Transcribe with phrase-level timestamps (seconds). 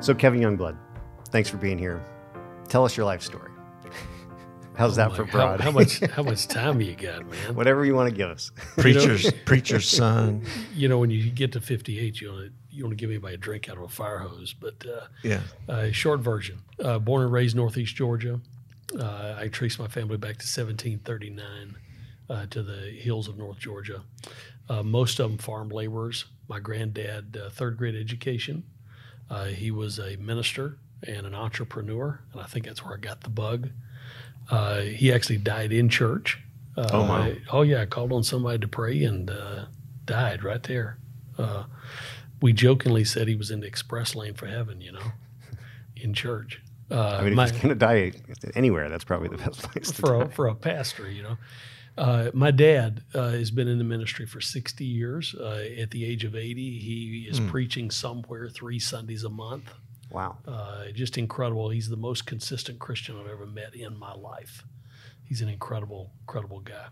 [0.00, 0.76] So, Kevin Youngblood,
[1.30, 2.02] thanks for being here.
[2.68, 3.50] Tell us your life story.
[4.76, 5.60] How's that Oh for broad?
[5.60, 7.54] How, how much how much time you got, man?
[7.56, 8.52] Whatever you want to give us.
[8.76, 10.44] Preacher's preacher's son.
[10.72, 13.34] You know, when you get to 58, you want to you want to give anybody
[13.34, 14.54] a drink out of a fire hose.
[14.54, 15.40] But uh, Yeah.
[15.68, 18.40] uh, short version: uh, born and raised Northeast Georgia.
[18.98, 21.76] Uh, I trace my family back to 1739
[22.30, 24.02] uh, to the hills of North Georgia.
[24.68, 26.26] Uh, most of them farm laborers.
[26.46, 28.62] My granddad, uh, third grade education.
[29.30, 33.20] Uh, he was a minister and an entrepreneur, and I think that's where I got
[33.22, 33.70] the bug.
[34.50, 36.38] Uh, he actually died in church.
[36.76, 37.32] Uh, Oh, wow.
[37.52, 39.64] Oh yeah, I called on somebody to pray and uh,
[40.04, 40.98] died right there.
[41.36, 41.64] Uh,
[42.40, 45.12] we jokingly said he was in the express lane for heaven, you know,
[45.96, 46.62] in church.
[46.90, 48.12] Uh, I mean, my- if he's going to die
[48.54, 50.24] anywhere, that's probably the best place to for die.
[50.24, 51.36] a, for a pastor, you know.
[51.98, 55.34] Uh, my dad uh, has been in the ministry for 60 years.
[55.34, 59.64] Uh, at the age of 80, he is preaching somewhere three Sundays a month.
[60.10, 60.38] Wow.
[60.46, 61.68] Uh, just incredible.
[61.70, 64.64] He's the most consistent Christian I've ever met in my life.
[65.24, 66.86] He's an incredible, incredible guy.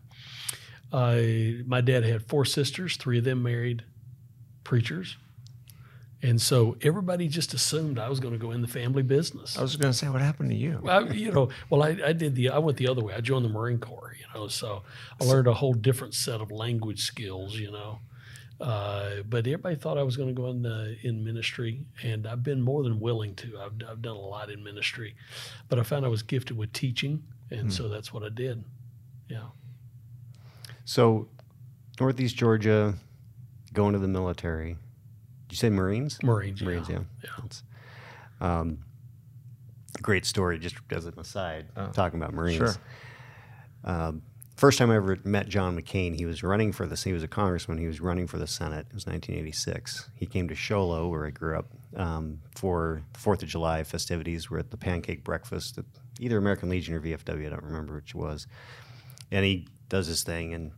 [0.92, 3.84] Uh, my dad had four sisters, three of them married
[4.64, 5.16] preachers.
[6.22, 9.58] And so everybody just assumed I was going to go in the family business.
[9.58, 10.82] I was going to say, what happened to you?
[10.88, 13.14] I, you know, well, I, I did the, I went the other way.
[13.14, 14.05] I joined the Marine Corps,
[14.36, 14.82] know, so
[15.20, 17.98] I learned a whole different set of language skills, you know.
[18.60, 22.42] Uh, but everybody thought I was going to go in the, in ministry, and I've
[22.42, 23.58] been more than willing to.
[23.58, 25.14] I've, I've done a lot in ministry,
[25.68, 28.64] but I found I was gifted with teaching, and so that's what I did.
[29.28, 29.48] Yeah.
[30.84, 31.28] So,
[32.00, 32.94] Northeast Georgia,
[33.74, 34.76] going to the military.
[35.48, 36.22] Did you say Marines?
[36.22, 36.62] Marines.
[36.62, 37.00] Marines, yeah.
[37.22, 37.30] Yeah.
[37.42, 37.62] That's,
[38.40, 38.78] um,
[40.00, 41.88] great story, just as an aside, Oh.
[41.92, 42.56] talking about Marines.
[42.58, 42.74] Sure.
[43.84, 44.22] Um,
[44.56, 47.28] first time I ever met John McCain, he was running for the, he was a
[47.28, 48.86] congressman, he was running for the Senate.
[48.90, 50.10] It was 1986.
[50.14, 51.66] He came to Show Low, where I grew up,
[51.96, 54.50] um, for the Fourth of July festivities.
[54.50, 55.84] We're at the pancake breakfast at
[56.20, 58.46] either American Legion or VFW, I don't remember which it was.
[59.30, 60.72] And he does his thing, and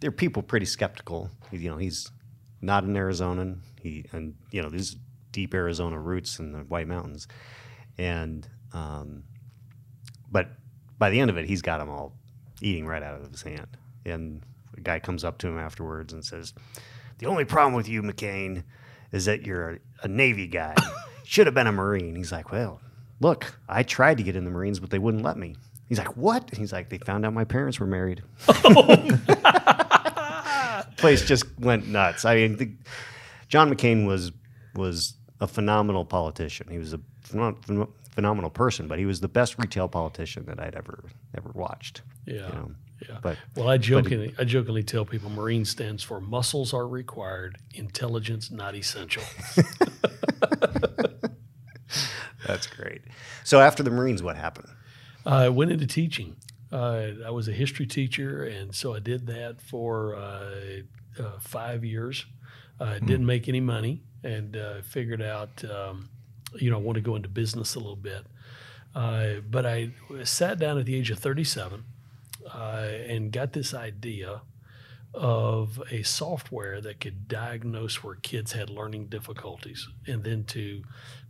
[0.00, 1.30] there are people pretty skeptical.
[1.50, 2.10] You know, he's
[2.60, 3.58] not an Arizonan.
[3.80, 4.96] He and you know these
[5.32, 7.28] deep Arizona roots in the White Mountains,
[7.98, 9.24] and um,
[10.30, 10.48] but
[10.98, 12.12] by the end of it, he's got them all
[12.64, 13.66] eating right out of his hand.
[14.04, 14.42] And
[14.76, 16.54] a guy comes up to him afterwards and says,
[17.18, 18.64] "The only problem with you, McCain,
[19.12, 20.74] is that you're a, Navy guy.
[21.24, 22.80] Should have been a Marine." He's like, "Well,
[23.20, 25.56] look, I tried to get in the Marines, but they wouldn't let me."
[25.88, 29.20] He's like, "What?" He's like, "They found out my parents were married." Oh.
[30.96, 32.24] Place just went nuts.
[32.24, 32.70] I mean, the,
[33.48, 34.32] John McCain was
[34.74, 36.68] was a phenomenal politician.
[36.70, 40.74] He was a phenom- phenomenal person, but he was the best retail politician that I'd
[40.74, 41.04] ever
[41.36, 42.02] ever watched.
[42.26, 42.34] Yeah.
[42.34, 42.70] you know.
[43.08, 43.18] Yeah.
[43.20, 48.50] But Well, I jokingly, I jokingly tell people Marine stands for muscles are required, intelligence
[48.50, 49.24] not essential.
[52.46, 53.02] that's great.
[53.42, 54.68] So after the Marines, what happened?
[55.26, 56.36] I went into teaching.
[56.72, 60.82] Uh, I was a history teacher, and so I did that for uh,
[61.18, 62.26] uh, five years.
[62.80, 66.10] I didn't make any money, and uh, figured out, um,
[66.58, 68.26] you know, I want to go into business a little bit.
[68.94, 69.90] Uh, but I
[70.22, 71.84] sat down at the age of 37
[72.52, 72.58] uh,
[73.08, 74.42] and got this idea
[75.12, 80.82] of a software that could diagnose where kids had learning difficulties and then to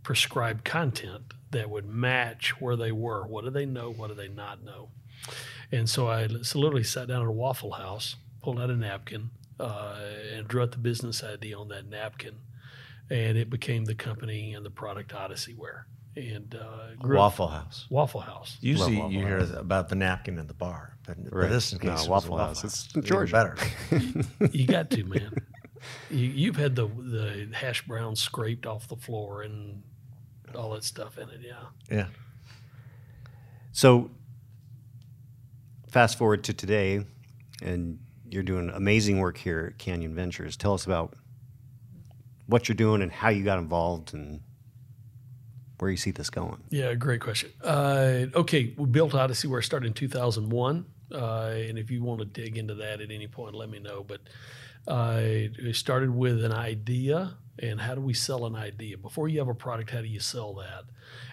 [0.03, 3.25] prescribe content that would match where they were.
[3.27, 3.91] What do they know?
[3.91, 4.89] What do they not know?
[5.71, 9.97] And so I literally sat down at a Waffle House, pulled out a napkin, uh,
[10.33, 12.35] and drew out the business idea on that napkin.
[13.09, 15.83] And it became the company and the product Odysseyware.
[16.15, 17.85] And uh, Waffle House.
[17.89, 18.57] Waffle House.
[18.61, 19.51] Usually Waffle you hear House.
[19.51, 21.49] about the napkin in the bar, but, but Right.
[21.49, 22.61] this No, case was Waffle Waffle House.
[22.61, 22.85] House.
[22.85, 23.31] It's in Even Georgia.
[23.33, 23.57] better.
[24.53, 25.33] You got to, man.
[26.09, 29.83] you, you've had the the hash brown scraped off the floor and
[30.55, 31.41] all that stuff in it.
[31.43, 31.53] Yeah.
[31.91, 32.05] yeah.
[33.73, 34.09] So
[35.89, 37.05] fast forward to today,
[37.61, 37.99] and
[38.29, 40.55] you're doing amazing work here at Canyon Ventures.
[40.57, 41.13] Tell us about
[42.47, 44.41] what you're doing and how you got involved and
[45.79, 46.63] where you see this going.
[46.69, 47.51] Yeah, great question.
[47.63, 50.85] Uh, okay, we built Odysseyware I started in 2001.
[51.11, 54.03] Uh, and if you want to dig into that at any point, let me know.
[54.03, 54.21] But
[54.87, 58.97] uh, it started with an idea and how do we sell an idea?
[58.97, 60.83] Before you have a product, how do you sell that?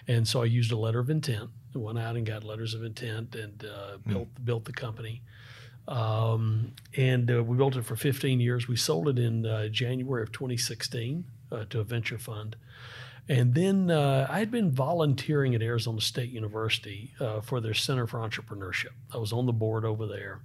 [0.07, 1.49] And so I used a letter of intent.
[1.75, 5.21] I went out and got letters of intent and uh, built built the company.
[5.87, 8.67] Um, and uh, we built it for 15 years.
[8.67, 12.55] We sold it in uh, January of 2016 uh, to a venture fund.
[13.29, 18.05] And then uh, I had been volunteering at Arizona State University uh, for their Center
[18.05, 18.91] for Entrepreneurship.
[19.13, 20.41] I was on the board over there.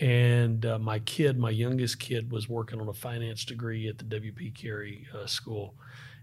[0.00, 4.04] And uh, my kid, my youngest kid, was working on a finance degree at the
[4.04, 4.50] W.P.
[4.50, 5.74] Carey School.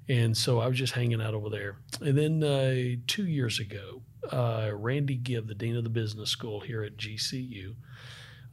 [0.09, 1.77] And so I was just hanging out over there.
[2.01, 4.01] And then two years ago,
[4.73, 7.75] Randy Gibb, the dean of the business school here at GCU,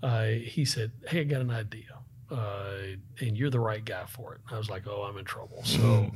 [0.03, 1.99] uh, he said, "Hey, I got an idea,
[2.31, 2.73] uh,
[3.21, 5.63] and you're the right guy for it." And I was like, "Oh, I'm in trouble."
[5.65, 6.11] So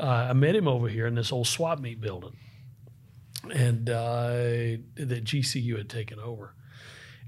[0.00, 2.36] uh, I met him over here in this old swap meet building,
[3.52, 4.28] and uh,
[4.96, 6.54] that GCU had taken over.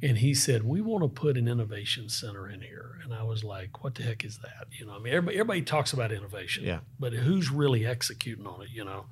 [0.03, 3.45] And he said, "We want to put an innovation center in here." And I was
[3.45, 6.65] like, "What the heck is that?" You know, I mean, everybody, everybody talks about innovation,
[6.65, 6.81] Yeah.
[6.99, 8.69] but who's really executing on it?
[8.73, 9.07] You know.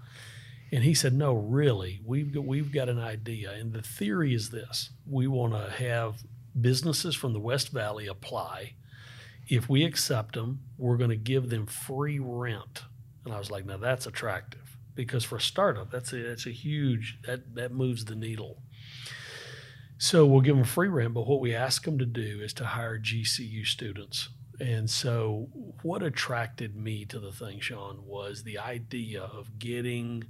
[0.72, 4.50] And he said, "No, really, we've got, we've got an idea, and the theory is
[4.50, 6.22] this: we want to have
[6.60, 8.74] businesses from the West Valley apply.
[9.48, 12.84] If we accept them, we're going to give them free rent."
[13.24, 16.50] And I was like, "Now that's attractive because for a startup, that's a that's a
[16.50, 18.62] huge that that moves the needle."
[19.98, 22.64] So we'll give them free rent, but what we ask them to do is to
[22.64, 24.28] hire GCU students.
[24.60, 25.48] And so,
[25.82, 30.24] what attracted me to the thing, Sean, was the idea of getting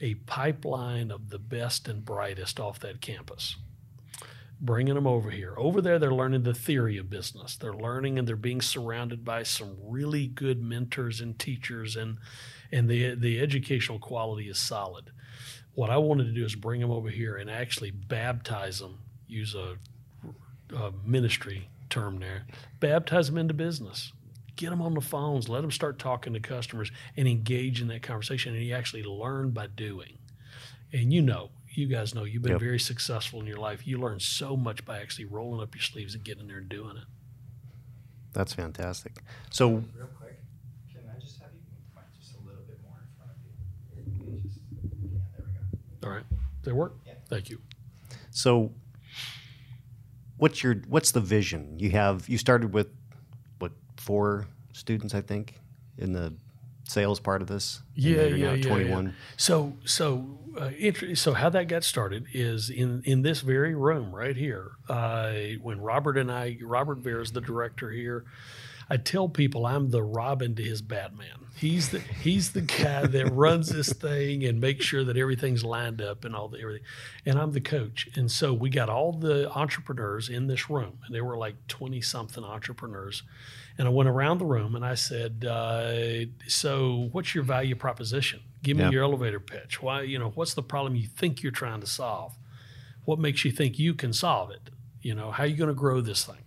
[0.00, 3.56] a pipeline of the best and brightest off that campus,
[4.60, 5.54] bringing them over here.
[5.56, 7.56] Over there, they're learning the theory of business.
[7.56, 12.18] They're learning and they're being surrounded by some really good mentors and teachers, and
[12.72, 15.10] and the the educational quality is solid.
[15.74, 19.00] What I wanted to do is bring them over here and actually baptize them.
[19.26, 19.76] Use a,
[20.74, 22.46] a ministry term there.
[22.78, 24.12] Baptize them into business
[24.56, 28.02] get them on the phones, let them start talking to customers and engage in that
[28.02, 28.54] conversation.
[28.54, 30.18] And you actually learn by doing.
[30.92, 32.60] And you know, you guys know you've been Yep.
[32.60, 33.86] very successful in your life.
[33.86, 36.96] You learn so much by actually rolling up your sleeves and getting there and doing
[36.96, 37.04] it.
[38.32, 39.22] That's fantastic.
[39.50, 39.84] So, Real
[40.18, 40.40] quick,
[40.92, 44.32] can I just have you move mic just a little bit more in front of
[44.34, 44.40] you?
[44.42, 44.58] Just,
[45.12, 45.52] yeah, there we
[46.00, 46.08] go.
[46.08, 46.24] All right.
[46.30, 46.96] Does that work?
[47.06, 47.14] Yeah.
[47.28, 47.60] Thank you.
[48.30, 48.72] so
[50.36, 51.78] what's your what's the vision?
[51.78, 52.88] You have you started with
[53.58, 55.60] what four students, I think,
[55.98, 56.34] in the
[56.84, 57.80] sales part of this.
[57.94, 58.68] Yeah, you're yeah, yeah, yeah.
[58.68, 59.14] 21.
[59.36, 64.14] So, so, uh, inter- so how that got started is in in this very room
[64.14, 64.72] right here.
[64.88, 65.32] Uh,
[65.62, 68.24] when Robert and I, Robert Vera is the director here.
[68.90, 71.46] I tell people I'm the Robin to his Batman.
[71.56, 76.02] He's the he's the guy that runs this thing and makes sure that everything's lined
[76.02, 76.82] up and all the everything.
[77.24, 78.08] And I'm the coach.
[78.16, 82.00] And so we got all the entrepreneurs in this room, and there were like twenty
[82.00, 83.22] something entrepreneurs.
[83.78, 88.40] And I went around the room and I said, uh, "So, what's your value proposition?
[88.62, 88.90] Give me Yeah.
[88.90, 89.82] your elevator pitch.
[89.82, 92.36] Why, you know, what's the problem you think you're trying to solve?
[93.04, 94.70] What makes you think you can solve it?
[95.02, 96.43] You know, how are you going to grow this thing?"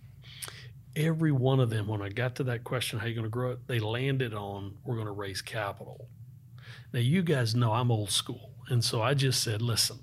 [0.98, 3.30] Every one of them, when I got to that question, how are you going to
[3.30, 3.66] grow it?
[3.66, 6.08] They landed on, "We're going to raise capital."
[6.92, 10.00] Now, you guys know I'm old school, and so I just said, "Listen,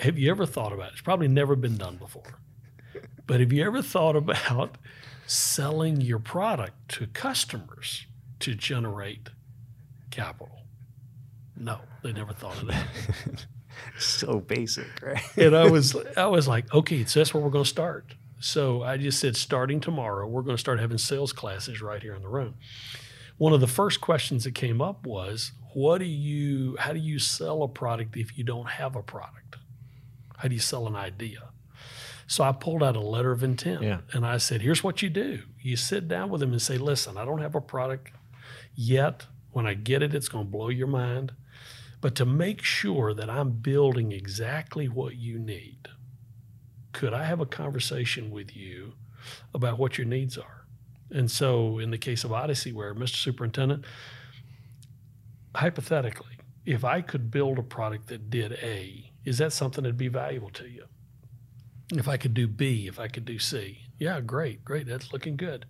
[0.00, 0.92] have you ever thought about it?
[0.94, 2.40] It's probably never been done before,
[3.26, 4.78] but have you ever thought about?"
[5.30, 8.06] selling your product to customers
[8.40, 9.28] to generate
[10.10, 10.62] capital.
[11.56, 12.86] No, they never thought of that.
[13.98, 15.22] so basic, right?
[15.36, 18.14] and I was I was like, okay, so that's where we're going to start.
[18.40, 22.14] So I just said, starting tomorrow, we're going to start having sales classes right here
[22.14, 22.54] in the room.
[23.36, 27.18] One of the first questions that came up was, what do you how do you
[27.18, 29.56] sell a product if you don't have a product?
[30.38, 31.50] How do you sell an idea?
[32.26, 34.00] So I pulled out a letter of intent Yeah.
[34.12, 35.42] and I said, here's what you do.
[35.60, 38.12] You sit down with them and say, listen, I don't have a product
[38.74, 39.26] yet.
[39.52, 41.32] When I get it, it's going to blow your mind.
[42.00, 45.88] But to make sure that I'm building exactly what you need,
[46.92, 48.94] could I have a conversation with you
[49.54, 50.64] about what your needs are?
[51.10, 53.16] And so, in the case of Odyssey, where Mr.
[53.16, 53.84] Superintendent,
[55.54, 60.08] hypothetically, if I could build a product that did A, is that something that'd be
[60.08, 60.84] valuable to you?
[61.92, 65.36] If I could do B, if I could do C, yeah, great, great, that's looking
[65.36, 65.66] good.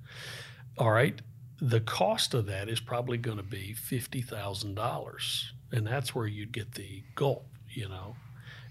[0.77, 1.21] All right,
[1.61, 6.27] the cost of that is probably going to be fifty thousand dollars, and that's where
[6.27, 8.17] you'd get the gulp, you know.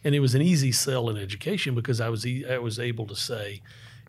[0.04, 3.06] And it was an easy sell in education because I was e- I was able
[3.08, 3.62] to say,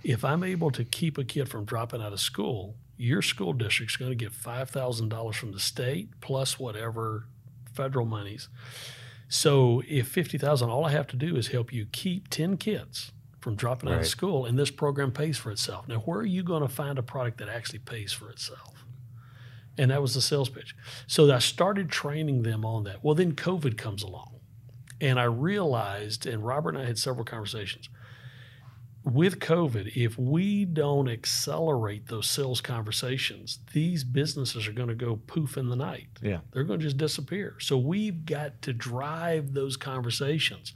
[0.04, 3.97] if I'm able to keep a kid from dropping out of school, your school district's
[3.97, 7.26] going to get five thousand dollars from the state plus whatever
[7.75, 8.49] federal monies.
[9.28, 13.12] So if fifty thousand, all I have to do is help you keep ten kids
[13.40, 15.88] from dropping out of school, and this program pays for itself.
[15.88, 18.85] Now, where are you going to find a product that actually pays for itself?
[19.78, 20.75] And that was the sales pitch.
[21.06, 23.02] So I started training them on that.
[23.02, 24.39] Well, then COVID comes along,
[25.00, 27.88] and I realized, and Robert and I had several conversations.
[29.02, 35.16] With COVID, if we don't accelerate those sales conversations, these businesses are going to go
[35.26, 36.40] poof in the night Yeah.
[36.52, 37.57] they're going to just disappear.
[37.61, 40.75] So we've got to drive those conversations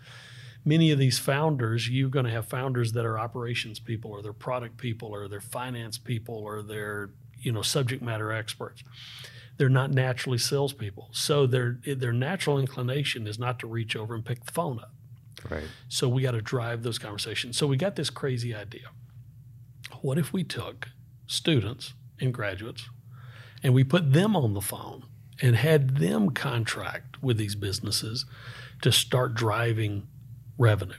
[0.64, 4.32] many of these founders, you're going to have founders that are operations people, or they're
[4.32, 8.82] product people, or they're finance people, or they're you know subject matter experts.
[9.56, 14.24] They're not naturally salespeople, so their their natural inclination is not to reach over and
[14.24, 14.92] pick the phone up.
[15.48, 15.68] Right.
[15.88, 17.56] So we got to drive those conversations.
[17.56, 18.90] So we got this crazy idea.
[20.00, 20.88] What if we took
[21.26, 22.88] students and graduates
[23.62, 25.04] and we put them on the phone
[25.40, 28.26] and had them contract with these businesses
[28.82, 30.08] to start driving
[30.58, 30.94] revenue?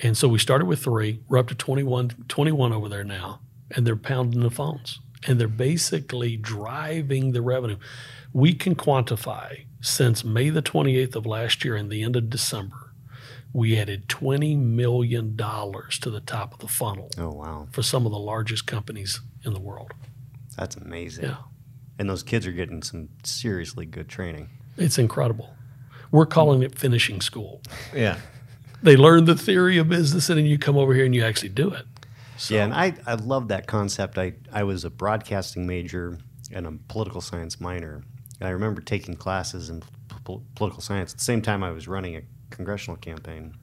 [0.00, 1.22] And so we started with three.
[1.28, 5.48] We're up to 21, 21 over there now, and they're pounding the phones and they're
[5.48, 7.76] basically driving the revenue.
[8.32, 12.92] We can quantify since May the 28th of last year and the end of December,
[13.52, 18.12] we added $20 million to the top of the funnel Oh wow, for some of
[18.12, 19.92] the largest companies in the world.
[20.56, 21.24] that's amazing.
[21.24, 21.36] Yeah.
[21.98, 24.50] And those kids are getting some seriously good training.
[24.76, 25.54] It's incredible.
[26.12, 27.60] We're calling it finishing school.
[27.94, 28.18] Yeah.
[28.82, 31.48] They learn the theory of business and then you come over here and you actually
[31.48, 31.86] do it.
[32.38, 34.16] So, Yeah, and I, I love that concept.
[34.16, 36.18] I, I was a broadcasting major
[36.52, 38.04] and a political science minor.
[38.40, 39.82] And I remember taking classes in
[40.24, 43.54] p- political science at the same time I was running a congressional campaign,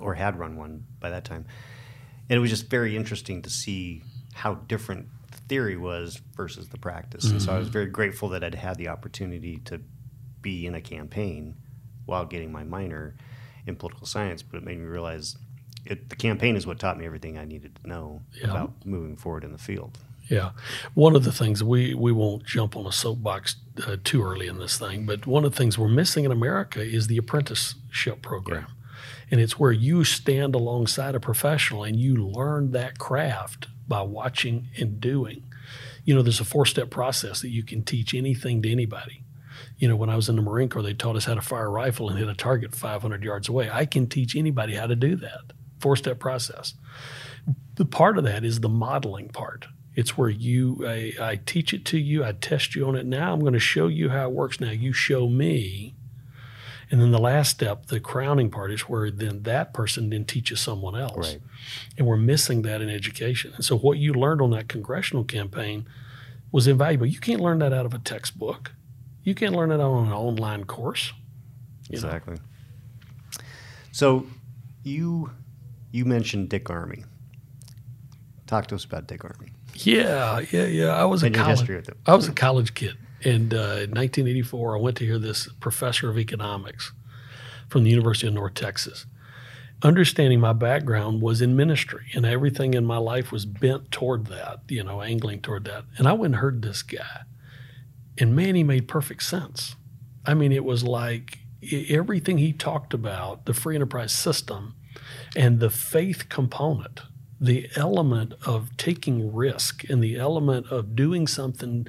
[0.00, 1.46] or had run one by that time.
[2.28, 4.02] And it was just very interesting to see
[4.34, 7.30] how different the theory was versus the practice.
[7.30, 7.72] And so I was mm-hmm.
[7.72, 9.80] very grateful that I'd had the opportunity to
[10.42, 11.56] be in a campaign
[12.06, 13.16] while getting my minor
[13.66, 14.42] in political science.
[14.42, 15.36] But it made me realize
[15.90, 18.50] it, the campaign is what taught me everything I needed to know Yeah.
[18.50, 19.98] about moving forward in the field.
[20.30, 20.50] Yeah,
[20.92, 24.58] one of the things we we won't jump on a soapbox uh, too early in
[24.58, 28.66] this thing, but one of the things we're missing in America is the apprenticeship program,
[29.30, 34.68] and it's where you stand alongside a professional and you learn that craft by watching
[34.78, 35.44] and doing.
[36.04, 39.24] You know, there's a four step process that you can teach anything to anybody.
[39.78, 41.66] You know, when I was in the Marine Corps, they taught us how to fire
[41.66, 43.70] a rifle and hit a target 500 yards away.
[43.70, 45.52] I can teach anybody how to do that.
[45.78, 46.74] Four step process
[47.78, 49.66] the part of that is the modeling part.
[49.94, 53.06] It's where you, I, I teach it to you, I test you on it.
[53.06, 54.60] Now I'm going to show you how it works.
[54.60, 55.94] Now you show me.
[56.90, 60.60] And then the last step, the crowning part, is where then that person then teaches
[60.60, 61.34] someone else.
[61.34, 61.42] Right.
[61.98, 63.52] And we're missing that in education.
[63.54, 65.86] And so what you learned on that congressional campaign
[66.50, 67.06] was invaluable.
[67.06, 68.72] You can't learn that out of a textbook.
[69.22, 71.12] You can't learn it on an online course.
[71.90, 72.08] You know?
[72.08, 72.36] Exactly.
[73.92, 74.26] So
[74.82, 75.30] you
[75.90, 77.04] you mentioned Dick Armey.
[78.46, 80.88] Talk to us about Dick Armey Yeah, yeah, yeah.
[80.88, 81.68] I was a and your college.
[81.68, 81.90] with.
[82.06, 82.96] I was a college kid.
[83.24, 86.92] And uh, in 1984, I went to hear this professor of economics
[87.68, 89.06] from the University of North Texas.
[89.82, 94.60] Understanding my background was in ministry, and everything in my life was bent toward that,
[94.68, 95.84] you know, angling toward that.
[95.96, 97.22] And I went and heard this guy,
[98.18, 99.76] and man, he made perfect sense.
[100.26, 101.38] I mean, it was like
[101.88, 104.74] everything he talked about, the free enterprise system,
[105.36, 107.02] and the faith component,
[107.40, 111.86] the element of taking risk and the element of doing something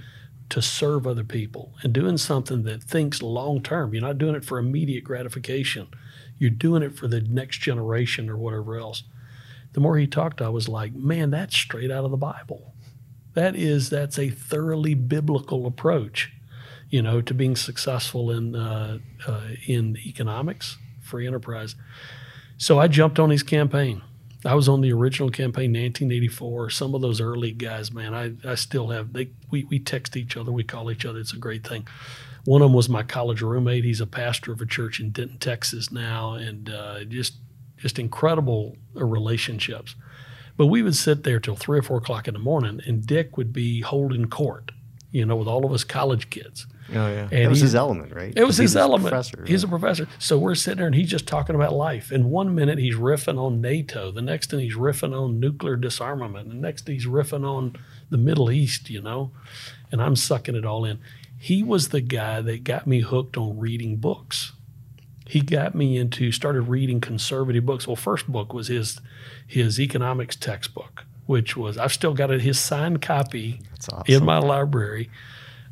[0.49, 3.93] to serve other people and doing something that thinks long term.
[3.93, 5.87] You're not doing it for immediate gratification.
[6.37, 9.03] You're doing it for the next generation or whatever else.
[9.73, 12.73] The more he talked, I was like, man, that's straight out of the Bible.
[13.33, 16.31] That is, that's a thoroughly biblical approach,
[16.89, 21.75] you know, to being successful in uh, uh, in economics, free enterprise.
[22.59, 24.01] So I jumped on his campaign.
[24.45, 26.69] I was on the original campaign, 1984.
[26.69, 29.13] Some of those early guys, man, I, I still have.
[29.13, 31.19] They we we text each other, we call each other.
[31.19, 31.87] It's a great thing.
[32.43, 33.85] One of them was my college roommate.
[33.85, 37.35] He's a pastor of a church in Denton, Texas now, and uh, just
[37.77, 39.95] just incredible uh, relationships.
[40.57, 43.37] But we would sit there till three or four o'clock in the morning, and Dick
[43.37, 44.71] would be holding court,
[45.11, 46.67] you know, with all of us college kids.
[46.93, 47.27] Oh yeah.
[47.31, 48.33] And That was he- his element, right?
[48.35, 49.09] it was 'Cause he his a element.
[49.09, 50.07] Professor, he's a professor.
[50.17, 52.11] So we're sitting there and he's just talking about life.
[52.11, 54.11] And one minute he's riffing on NATO.
[54.11, 56.49] The next thing he's riffing on nuclear disarmament.
[56.49, 57.75] The next he's riffing on
[58.09, 59.31] the Middle East, you know.
[59.91, 60.99] And I'm sucking it all in.
[61.37, 64.53] He was the guy that got me hooked on reading books.
[65.27, 67.85] He got me into started reading conservative books.
[67.87, 68.99] Well, first book was his
[69.45, 73.61] his economics textbook, which was I've still got it, his signed copy
[73.93, 74.03] awesome.
[74.07, 75.09] in my library.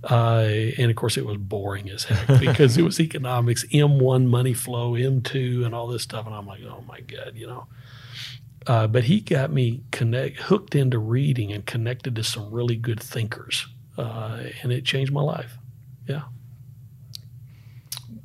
[0.04, 4.54] Uh, and of course, it was boring as heck because it was economics, M1 money
[4.54, 6.26] flow, M2, and all this stuff.
[6.26, 7.68] And I'm like, oh my God, you know.
[8.68, 13.00] Uh, but he got me connect, hooked into reading and connected to some really good
[13.00, 13.66] thinkers.
[13.98, 15.58] Uh, and it changed my life.
[16.08, 16.24] Yeah.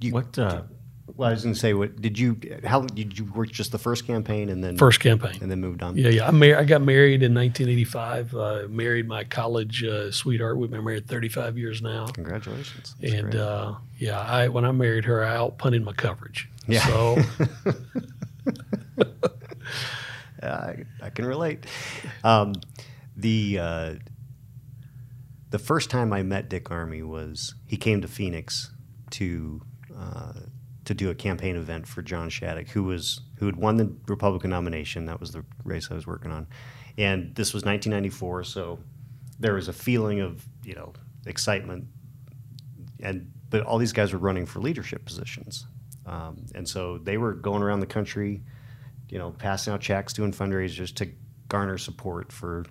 [0.00, 0.38] You- What?
[0.38, 0.62] Uh,
[1.14, 2.38] Well, I was going to say, what did you?
[2.64, 3.50] How did you work?
[3.50, 5.38] Just the first campaign, and then First campaign.
[5.42, 5.96] and then moved on.
[5.96, 6.26] Yeah, yeah.
[6.28, 8.34] I, mar- I got married in 1985.
[8.34, 10.56] Uh, married my college uh, sweetheart.
[10.56, 12.06] We've been married 35 years now.
[12.06, 12.94] Congratulations.
[13.00, 16.48] That's And uh, yeah, I when I married her, I outpunted my coverage.
[16.66, 16.86] Yeah.
[16.86, 17.18] So
[20.42, 21.66] I, I can relate.
[22.24, 22.54] Um,
[23.16, 23.94] the uh,
[25.50, 28.72] the first time I met Dick Armey was he came to Phoenix
[29.10, 29.60] to
[29.96, 30.32] uh,
[30.84, 34.50] to do a campaign event for John Shadegg, who was who had won the Republican
[34.50, 35.06] nomination.
[35.06, 36.46] That was the race I was working on,
[36.98, 38.44] and this was 1994.
[38.44, 38.78] So
[39.38, 40.92] there was a feeling of you know
[41.26, 41.86] excitement,
[43.00, 45.66] and but all these guys were running for leadership positions,
[46.06, 48.42] um, and so they were going around the country,
[49.08, 51.08] you know, passing out checks, doing fundraisers to
[51.48, 52.64] garner support for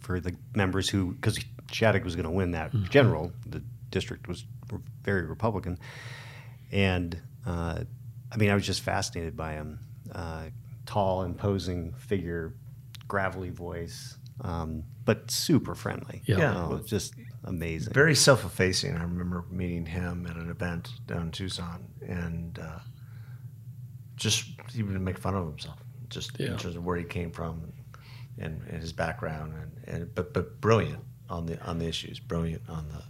[0.00, 1.38] for the members who because
[1.70, 3.32] Shadegg was going to win that general.
[3.46, 4.44] The district was
[5.02, 5.78] very Republican,
[6.72, 7.80] and uh,
[8.32, 9.78] I mean I was just fascinated by him.
[10.10, 10.46] Uh,
[10.86, 12.54] tall, imposing figure,
[13.08, 16.22] gravelly voice, um, but super friendly.
[16.24, 16.38] Yeah.
[16.38, 16.64] Yeah.
[16.66, 17.14] Oh, just
[17.44, 17.92] amazing.
[17.94, 18.96] Very self-effacing.
[18.96, 22.80] I remember meeting him at an event down in Tucson, and uh,
[24.16, 26.48] just he would make fun of himself, just Yeah.
[26.52, 27.72] in terms of where he came from
[28.38, 29.54] and, and his background,
[29.86, 33.02] and, and but but brilliant on the on the issues, brilliant on the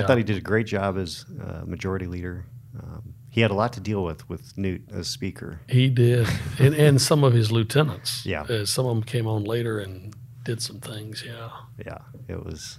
[0.00, 2.44] I thought he did a great job as uh, majority leader.
[2.80, 5.60] Um, he had a lot to deal with with Newt as speaker.
[5.68, 6.26] He did,
[6.58, 8.24] and, and some of his lieutenants.
[8.26, 8.42] Yeah.
[8.42, 11.22] Uh, some of them came on later and did some things.
[11.26, 11.50] Yeah.
[11.84, 12.78] Yeah, it was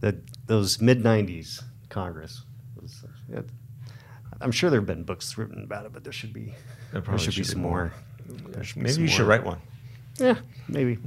[0.00, 2.42] that those mid '90s Congress.
[2.80, 3.46] Was, it,
[4.40, 6.54] I'm sure there have been books written about it, but there should be There
[6.92, 7.92] there probably should, be should be some more.
[8.52, 8.64] more.
[8.64, 9.28] Should maybe some you should more.
[9.30, 9.60] write one.
[10.18, 10.38] Yeah,
[10.68, 10.98] maybe.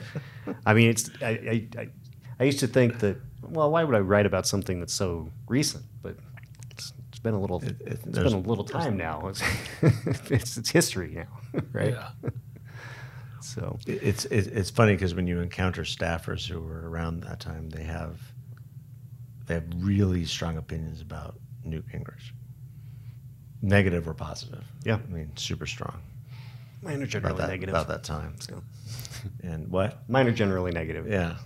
[0.66, 1.88] I mean, it's I, I, I,
[2.40, 3.16] I used to think that
[3.50, 5.84] well, why would I write about something that's so recent?
[6.02, 6.16] But
[6.70, 9.28] it's, it's been a little It- it- it's there's- been a little time now.
[9.28, 9.42] It's,
[10.30, 11.90] it's it's history now, right?
[11.92, 12.08] Yeah.
[13.40, 17.68] So It's it, it's funny because when you encounter staffers who were around that time,
[17.68, 18.18] they have
[19.46, 22.32] they have really strong opinions about Newt Gingrich,
[23.62, 24.64] negative or positive.
[24.84, 24.96] Yeah.
[24.96, 26.00] I mean super strong
[26.82, 27.74] mine are about generally that negative.
[27.74, 28.34] about that time.
[28.40, 28.62] So
[29.42, 30.08] And what?
[30.08, 31.06] mine are generally negative.
[31.08, 31.36] Yeah,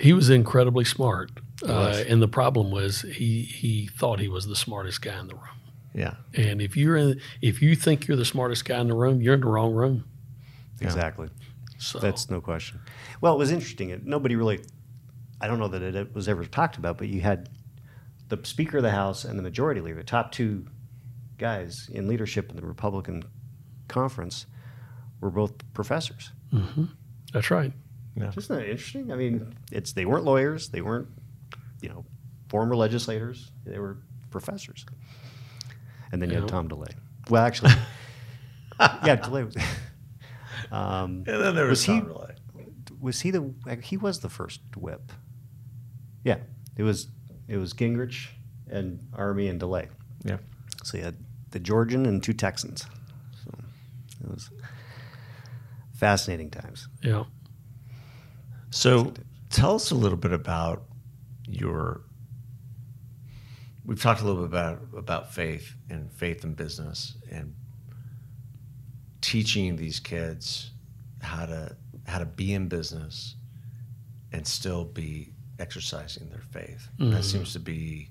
[0.00, 1.30] He was incredibly smart,
[1.62, 1.70] was.
[1.70, 5.34] uh, and the problem was he he thought he was the smartest guy in the
[5.34, 5.60] room.
[5.94, 6.14] yeah.
[6.34, 9.34] And if you're in, if you think you're the smartest guy in the room, you're
[9.34, 10.04] in the wrong room.
[10.80, 11.28] Exactly.
[11.78, 12.80] So That's no question.
[13.20, 13.90] Well, it was interesting.
[13.90, 14.60] It, nobody really,
[15.40, 17.48] I don't know that it was ever talked about, but you had
[18.28, 20.66] the Speaker of the House and the Majority Leader, the top two
[21.38, 23.24] guys in leadership in the Republican
[23.88, 24.46] conference,
[25.20, 26.32] were both professors.
[27.32, 27.72] that's right.
[28.20, 28.32] Yeah.
[28.36, 29.12] Isn't that interesting?
[29.12, 31.08] I mean, it's they weren't lawyers, they weren't,
[31.80, 32.04] you know,
[32.48, 33.98] former legislators, they were
[34.30, 34.84] professors.
[36.12, 36.40] And then you Yeah.
[36.42, 36.92] had Tom DeLay.
[37.28, 37.70] Well, actually,
[38.80, 39.56] yeah, DeLay was.
[40.72, 42.34] um, And then there was, Was he- Tom DeLay.
[43.00, 45.10] was he the he was the first whip
[46.22, 46.36] yeah
[46.76, 47.08] it was
[47.48, 48.28] it was gingrich
[48.68, 49.88] and armey and delay
[50.22, 50.36] Yeah.
[50.84, 51.16] so you had
[51.50, 52.84] the georgian and two texans
[53.42, 53.50] so
[54.22, 54.50] it was
[55.94, 57.24] fascinating times Yeah.
[58.70, 59.12] So
[59.50, 60.84] tell us a little bit about
[61.46, 62.02] your.
[63.84, 67.54] We've talked a little bit about about faith and faith in business and
[69.20, 70.70] teaching these kids
[71.20, 73.36] how to how to be in business
[74.32, 76.88] and still be exercising their faith.
[76.98, 77.20] That mm-hmm.
[77.22, 78.10] seems to be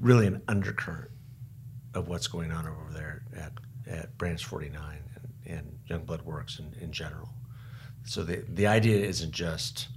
[0.00, 1.10] really an undercurrent
[1.94, 3.52] of what's going on over there at,
[3.86, 4.98] at Branch 49
[5.46, 7.28] and, and Youngblood Works in, in general.
[8.04, 9.88] So the the idea isn't just,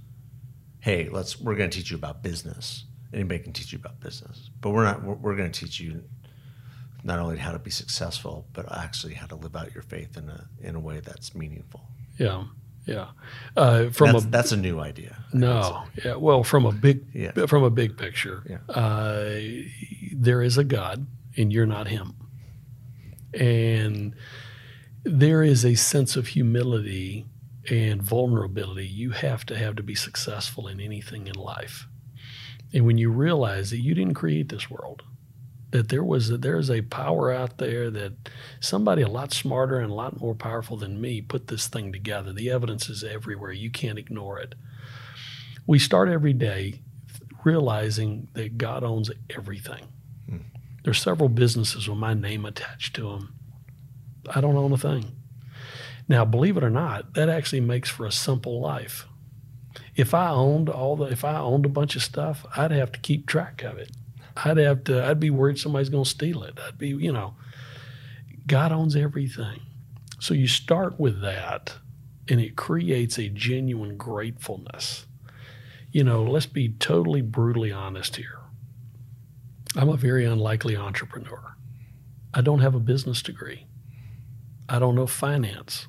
[0.80, 2.84] hey, let's we're going to teach you about business.
[3.12, 5.02] Anybody can teach you about business, but we're not.
[5.02, 6.02] We're, we're going to teach you
[7.04, 10.28] not only how to be successful, but actually how to live out your faith in
[10.28, 11.82] a in a way that's meaningful.
[12.18, 12.44] Yeah.
[12.86, 13.08] Yeah.
[13.56, 15.16] Uh, from that's, a that's a new idea.
[15.32, 16.14] No, yeah.
[16.14, 17.32] Well, from a big, Yeah.
[17.46, 18.58] from a big picture, Yeah.
[18.72, 19.40] uh,
[20.12, 21.04] there is a God,
[21.36, 22.14] and you're not Him,
[23.34, 24.14] and
[25.02, 27.26] there is a sense of humility
[27.68, 31.86] and vulnerability you have to have to be successful in anything in life.
[32.72, 35.02] And when you realize that you didn't create this world,
[35.70, 38.12] that there was a, there is a power out there that
[38.60, 42.32] somebody a lot smarter and a lot more powerful than me put this thing together.
[42.32, 43.52] The evidence is everywhere.
[43.52, 44.54] You can't ignore it.
[45.66, 46.80] We start every day
[47.44, 49.86] realizing that God owns everything.
[50.28, 50.38] Hmm.
[50.84, 53.34] There's several businesses with my name attached to them.
[54.34, 55.16] I don't own a thing.
[56.08, 59.06] Now, believe it or not, that actually makes for a simple life.
[59.94, 63.00] If I owned all the, if I owned a bunch of stuff, I'd have to
[63.00, 63.90] keep track of it.
[64.44, 66.58] I'd have to, I'd be worried somebody's going to steal it.
[66.64, 67.34] I'd be, you know,
[68.46, 69.60] God owns everything.
[70.20, 71.74] So you start with that,
[72.28, 75.06] and it creates a genuine gratefulness.
[75.90, 78.40] You know, let's be totally brutally honest here.
[79.74, 81.56] I'm a very unlikely entrepreneur.
[82.32, 83.66] I don't have a business degree.
[84.68, 85.86] I don't know finance.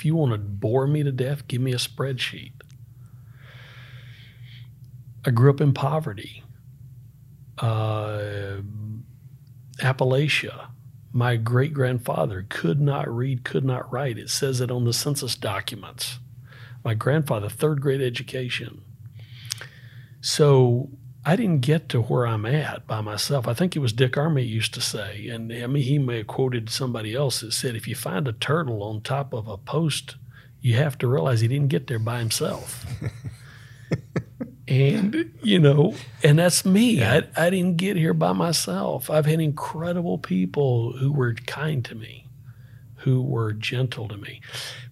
[0.00, 2.52] If you want to bore me to death, give me a spreadsheet.
[5.26, 6.42] I grew up in poverty.
[7.58, 8.62] Uh,
[9.80, 10.68] Appalachia.
[11.12, 14.16] My great grandfather could not read, could not write.
[14.16, 16.18] It says it on the census documents.
[16.82, 18.80] My grandfather, third grade education.
[20.22, 20.88] So
[21.24, 23.46] I didn't get to where I'm at by myself.
[23.46, 26.26] I think it was Dick Armey used to say, and I mean, he may have
[26.26, 30.16] quoted somebody else that said, if you find a turtle on top of a post,
[30.62, 32.86] you have to realize he didn't get there by himself.
[34.68, 37.04] and, you know, and that's me.
[37.04, 39.10] I, I didn't get here by myself.
[39.10, 42.28] I've had incredible people who were kind to me,
[42.96, 44.40] who were gentle to me.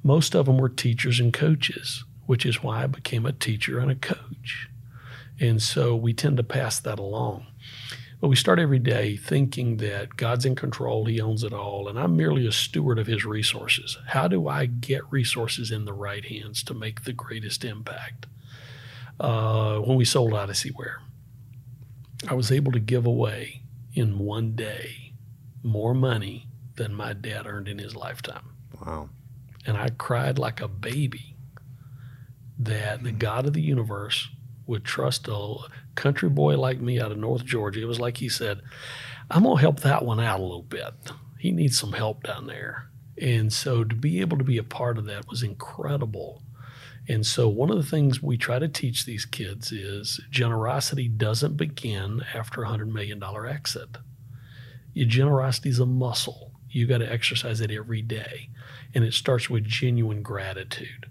[0.02, 3.90] Most of them were teachers and coaches, which is why I became a teacher and
[3.90, 4.68] a coach.
[5.40, 7.46] And so we tend to pass that along.
[8.20, 11.98] But we start every day thinking that God's in control, He owns it all, and
[11.98, 13.96] I'm merely a steward of His resources.
[14.08, 18.26] How do I get resources in the right hands to make the greatest impact?
[19.20, 20.96] Uh, when we sold Odysseyware,
[22.26, 23.62] I was able to give away
[23.94, 25.12] in one day
[25.62, 28.50] more money than my dad earned in his lifetime.
[28.80, 29.10] Wow.
[29.66, 31.36] And I cried like a baby
[32.58, 34.28] that the God of the universe
[34.68, 35.56] would trust a
[35.94, 37.82] country boy like me out of North Georgia.
[37.82, 38.60] It was like he said,
[39.30, 40.94] I'm going to help that one out a little bit.
[41.38, 42.90] He needs some help down there.
[43.20, 46.42] And so to be able to be a part of that was incredible.
[47.08, 51.56] And so one of the things we try to teach these kids is generosity doesn't
[51.56, 53.96] begin after a $100 million exit.
[54.92, 56.52] Your generosity is a muscle.
[56.68, 58.50] You got to exercise it every day.
[58.94, 61.06] And it starts with genuine gratitude.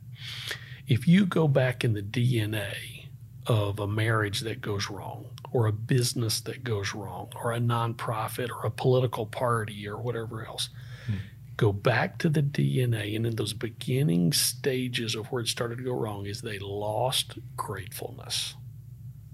[0.87, 2.96] If you go back in the DNA
[3.47, 8.49] of a marriage that goes wrong, or a business that goes wrong, or a nonprofit,
[8.49, 10.69] or a political party, or whatever else,
[11.05, 11.15] hmm.
[11.55, 13.15] go back to the DNA.
[13.15, 17.38] And in those beginning stages of where it started to go wrong, is they lost
[17.55, 18.55] gratefulness.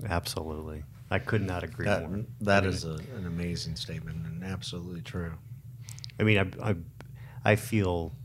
[0.08, 0.84] Absolutely.
[1.10, 2.26] I could not agree That, more.
[2.42, 5.34] that is a, an amazing statement and absolutely true.
[6.20, 6.76] I mean, I, I,
[7.46, 8.16] I feel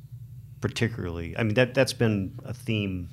[0.61, 1.37] particularly.
[1.37, 3.09] I mean, that that's been a theme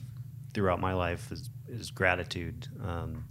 [0.54, 2.68] throughout my life is is gratitude.
[2.84, 3.26] Um,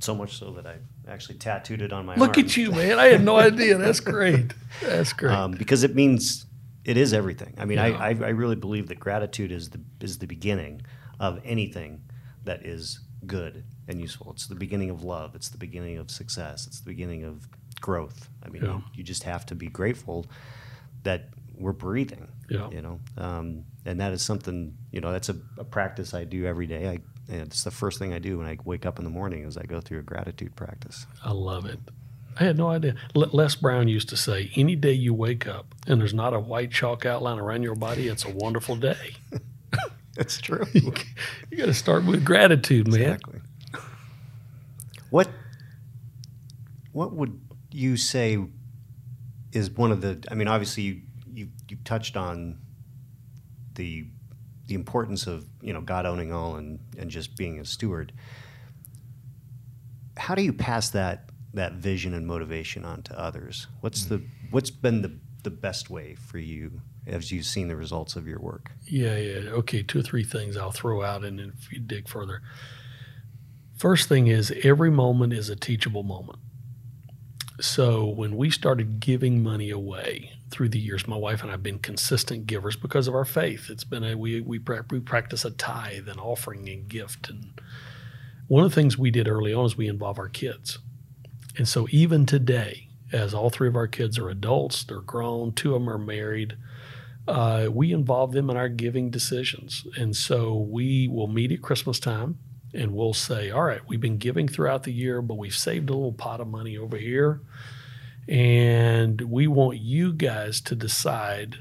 [0.00, 0.76] so much so that I
[1.08, 2.44] actually tattooed it on my Look arm.
[2.46, 2.98] at you, man.
[2.98, 3.76] I had no idea.
[3.78, 4.52] That's great.
[4.82, 5.32] That's great.
[5.32, 6.46] um, because it means
[6.84, 7.54] it is everything.
[7.56, 7.96] I mean, Yeah.
[7.98, 10.82] I, I I really believe that gratitude is the is the beginning
[11.20, 12.02] of anything
[12.44, 14.32] that is good and useful.
[14.32, 15.34] It's the beginning of love.
[15.34, 16.66] It's the beginning of success.
[16.66, 17.48] It's the beginning of
[17.80, 18.28] growth.
[18.44, 18.76] I mean, Yeah.
[18.76, 20.26] you, you just have to be grateful
[21.04, 22.28] that we're breathing.
[22.50, 22.68] Yeah.
[22.70, 24.76] You know, um, and that is something.
[24.90, 26.88] You know, that's a, a practice I do every day.
[26.90, 29.44] I and it's the first thing I do when I wake up in the morning
[29.44, 31.06] is I go through a gratitude practice.
[31.24, 31.78] I love it.
[32.38, 32.96] I had no idea.
[33.14, 36.72] Les Brown used to say, "Any day you wake up and there's not a white
[36.72, 39.16] chalk outline around your body, it's a wonderful day."
[40.16, 40.64] That's true.
[40.72, 40.92] you
[41.56, 43.00] got to start with gratitude, man.
[43.00, 43.40] Exactly.
[45.10, 45.28] What
[46.92, 48.44] what would you say
[49.52, 51.00] is one of the I mean obviously you
[51.32, 52.58] you, you touched on
[53.74, 54.06] the
[54.66, 58.12] the importance of, you know, God owning all and, and just being a steward.
[60.16, 63.66] How do you pass that that vision and motivation on to others?
[63.80, 68.16] What's the what's been the, the best way for you as you've seen the results
[68.16, 68.70] of your work?
[68.84, 69.50] Yeah, yeah.
[69.50, 72.42] Okay, two or three things I'll throw out, and then if you dig further.
[73.76, 76.38] First thing is every moment is a teachable moment.
[77.60, 81.62] So when we started giving money away through the years, my wife and I have
[81.62, 83.70] been consistent givers because of our faith.
[83.70, 87.60] It's been a we we, pra- we practice a tithe and offering and gift, and
[88.48, 90.78] one of the things we did early on is we involve our kids.
[91.56, 95.74] And so even today, as all three of our kids are adults, they're grown, two
[95.74, 96.56] of them are married
[97.26, 99.86] uh, we involve them in our giving decisions.
[99.96, 102.38] And so we will meet at Christmas time
[102.74, 105.94] and we'll say, all right, we've been giving throughout the year, but we've saved a
[105.94, 107.40] little pot of money over here.
[108.28, 111.58] And we want you guys to decide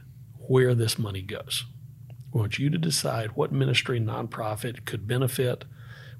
[0.48, 1.66] where this money goes.
[2.34, 5.66] We want you to decide what ministry, nonprofit could benefit.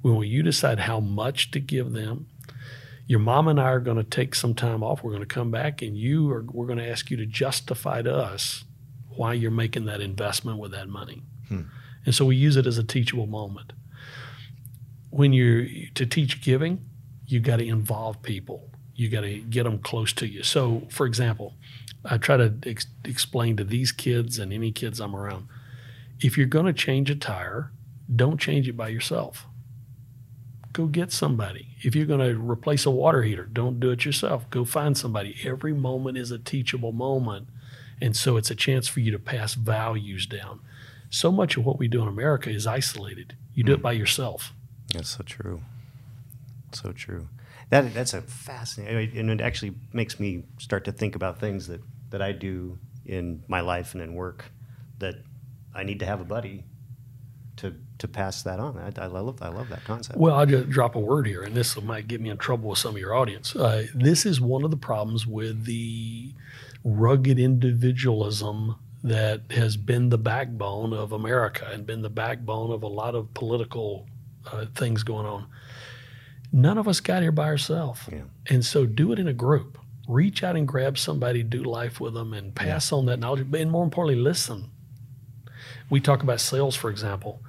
[0.04, 2.28] We want you to decide how much to give them.
[3.08, 5.04] Your mom and I are going to take some time off.
[5.04, 6.46] We're going to come back, and you are.
[6.50, 8.64] We're going to ask you to justify to us
[9.10, 11.24] why you're making that investment with that money.
[11.48, 11.64] Hmm.
[12.06, 13.74] And so we use it as a teachable moment.
[15.16, 16.84] When you're to teach giving,
[17.26, 18.70] you got to involve people.
[18.96, 20.44] You got to get them close to you.
[20.44, 21.56] So, for example,
[22.04, 25.48] I try to ex- explain to these kids and any kids I'm around
[26.20, 27.72] if you're going to change a tire,
[28.14, 29.46] don't change it by yourself.
[30.72, 31.76] Go get somebody.
[31.82, 34.50] If you're going to replace a water heater, don't do it yourself.
[34.50, 35.36] Go find somebody.
[35.44, 37.48] Every moment is a teachable moment
[38.02, 40.60] And so it's a chance for you to pass values down.
[41.10, 43.36] So much of what we do in America is isolated.
[43.54, 43.84] You do it hmm.
[43.84, 44.54] by yourself.
[44.94, 45.62] That's so true.
[46.72, 47.28] So true.
[47.70, 51.82] That that's a fascinating, and it actually makes me start to think about things that
[52.12, 54.46] that I do in my life and in work
[55.00, 55.16] that
[55.74, 56.64] I need to have a buddy
[57.58, 58.78] to to pass that on.
[58.78, 60.20] I, I love I love that concept.
[60.20, 62.80] Well, I'll just drop a word here, and this might get me in trouble with
[62.80, 63.56] some of your audience.
[63.56, 66.34] Uh, this is one of the problems with the
[66.84, 72.88] rugged individualism that has been the backbone of America and been the backbone of a
[72.88, 74.08] lot of political
[74.52, 75.48] uh, things going on.
[76.52, 78.02] None of us got here by ourselves.
[78.12, 78.22] Yeah.
[78.48, 79.80] And so do it in a group.
[80.08, 83.48] Reach out and grab somebody, do life with them, and pass on that knowledge.
[83.54, 84.70] And more importantly, listen.
[85.90, 87.42] We talk about sales, for example.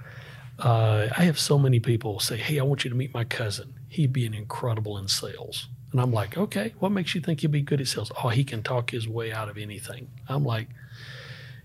[0.59, 3.74] Uh, I have so many people say, Hey, I want you to meet my cousin.
[3.88, 5.68] He'd be an incredible in sales.
[5.92, 8.12] And I'm like, Okay, what makes you think he'd be good at sales?
[8.22, 10.11] Oh, he can talk his way out of anything.
[10.28, 10.68] I'm like,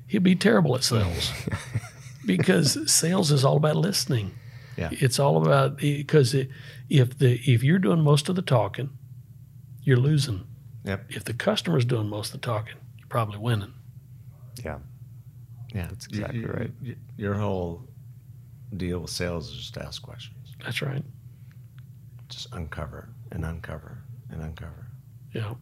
[0.07, 1.31] He'd be terrible at sales
[2.25, 4.31] because sales is all about listening.
[4.79, 4.89] Yeah.
[4.93, 8.89] It's all about because if the if you're doing most of the talking,
[9.83, 10.45] you're losing.
[10.85, 11.05] Yep.
[11.09, 13.73] If the customer's doing most of the talking, you're probably winning.
[14.63, 14.79] yeah.
[15.73, 15.87] Yeah.
[15.87, 16.71] That's exactly You- you- right.
[16.81, 17.87] you- Your whole
[18.75, 20.55] deal with sales is just to ask questions.
[20.63, 21.03] That's right.
[22.29, 23.99] Just uncover and uncover
[24.31, 24.87] and uncover.
[25.33, 25.55] Yeah.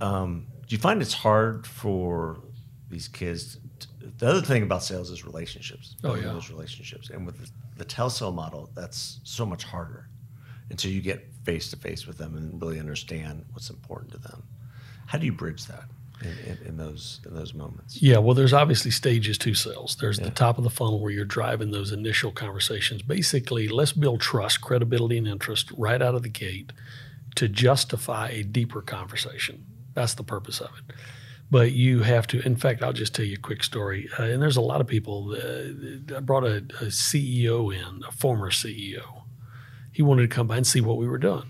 [0.00, 2.38] Um, do you find it's hard for
[2.90, 3.58] these kids?
[4.18, 5.96] The other thing about sales is relationships.
[6.04, 6.22] Oh, yeah.
[6.32, 10.08] those relationships, and with the, the telesale model, that's so much harder
[10.70, 14.42] until you get face to face with them and really understand what's important to them.
[15.06, 15.84] How do you bridge that
[16.22, 18.02] in, in, in those in those moments?
[18.02, 19.96] Yeah, well, there's obviously stages to sales.
[20.00, 20.24] There's Yeah.
[20.24, 23.02] the top of the funnel where you're driving those initial conversations.
[23.02, 26.72] Basically, let's build trust, credibility, and interest right out of the gate
[27.36, 29.64] to justify a deeper conversation.
[29.94, 30.94] That's the purpose of it.
[31.50, 34.08] But you have to, in fact, I'll just tell you a quick story.
[34.18, 35.32] Uh, and there's a lot of people.
[35.32, 39.22] Uh, I brought a, a CEO in, a former CEO.
[39.92, 41.44] He wanted to come by and see what we were doing.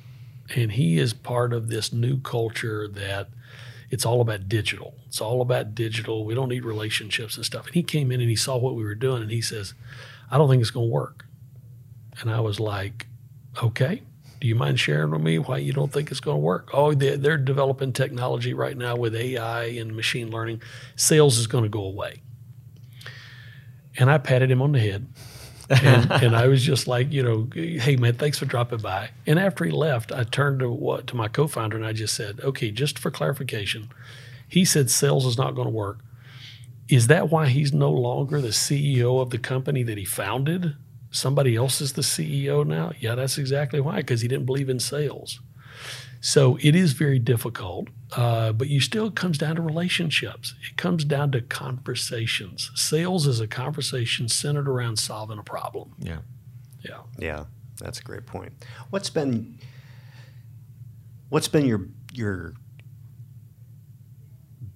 [0.55, 3.29] And he is part of this new culture that
[3.91, 4.95] it's all about digital.
[5.07, 6.25] It's all about digital.
[6.25, 7.67] We don't need relationships and stuff.
[7.67, 9.75] And he came in and he saw what we were doing and he says,
[10.31, 11.27] I don't think it's going to work.
[12.21, 13.07] And I was like,
[13.63, 14.03] okay.
[14.41, 16.71] Do you mind sharing with me why you don't think it's going to work?
[16.73, 20.63] Oh, they're, they're developing technology right now with AI and machine learning.
[20.95, 22.23] Sales is going to go away.
[23.99, 25.07] And I patted him on the head.
[25.71, 29.11] and, and I was just like, you know, hey man, thanks for dropping by.
[29.27, 32.41] And after he left, I turned to what to my co-founder and I just said,
[32.41, 33.89] okay, just for clarification,
[34.49, 36.01] he said sales is not going to work.
[36.89, 40.77] Is that why he's no longer the CEO of the company that he founded?
[41.11, 42.93] Somebody else is the CEO now?
[43.01, 45.41] Yeah, that's exactly why, because he didn't believe in sales.
[46.21, 50.55] So it is very difficult, uh, but you still it comes down to relationships.
[50.69, 52.71] It comes down to conversations.
[52.75, 55.95] Sales is a conversation centered around solving a problem.
[55.99, 56.19] Yeah.
[56.83, 57.03] Yeah.
[57.19, 57.45] Yeah,
[57.79, 58.53] that's a great point.
[58.91, 59.59] What's been
[61.29, 62.55] what's been your your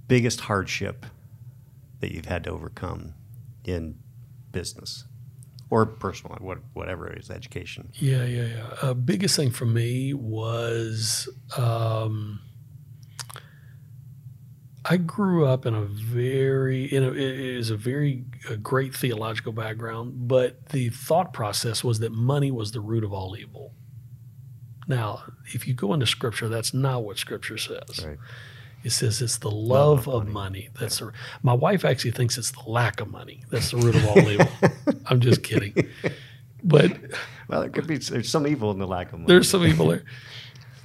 [0.07, 1.07] biggest hardship
[2.01, 3.15] that you've had to overcome
[3.65, 3.99] in
[4.53, 5.05] business
[5.71, 7.91] or personal, what, whatever it is, education?
[7.95, 8.67] Yeah, yeah, yeah.
[8.83, 12.41] Uh, biggest thing for me was um,
[14.85, 19.53] I grew up in a very, in a, it is a very a great theological
[19.53, 23.75] background, but the thought process was that money was the root of all evil.
[24.89, 25.23] Now,
[25.55, 28.05] if you go into Scripture, that's not what Scripture says.
[28.05, 28.19] Right.
[28.83, 30.69] It says it's the love, of of money.
[30.79, 31.13] That's the,
[31.43, 33.43] my wife actually thinks it's the lack of money.
[33.51, 34.49] That's the root of all evil.
[35.07, 35.75] I'm just kidding.
[36.63, 36.97] But
[37.49, 39.27] Well, there could be there's some evil in the lack of money.
[39.27, 40.05] there's some evil there.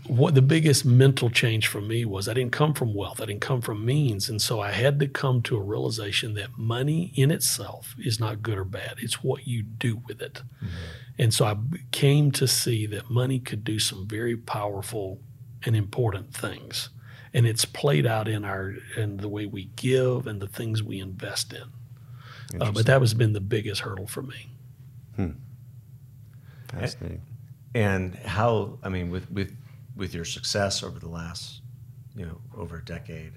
[0.07, 3.19] What the biggest mental change for me was I didn't come from wealth.
[3.19, 4.29] I didn't come from means.
[4.29, 8.43] And so I had to come to a realization that money in itself is not
[8.43, 8.97] good or bad.
[8.99, 10.41] It's what you do with it.
[10.63, 10.67] Mm-hmm.
[11.17, 11.55] And so I
[11.91, 15.21] came to see that money could do some very powerful
[15.65, 16.89] and important things.
[17.35, 20.99] And it's played out in our in the way we give and the things we
[20.99, 22.61] invest in.
[22.61, 24.47] Uh, but that has been the biggest hurdle for me.
[26.71, 27.21] Fascinating.
[27.73, 28.79] And how?
[28.83, 29.55] I mean, with with
[29.95, 31.61] with your success over the last,
[32.15, 33.33] you know, over a decade,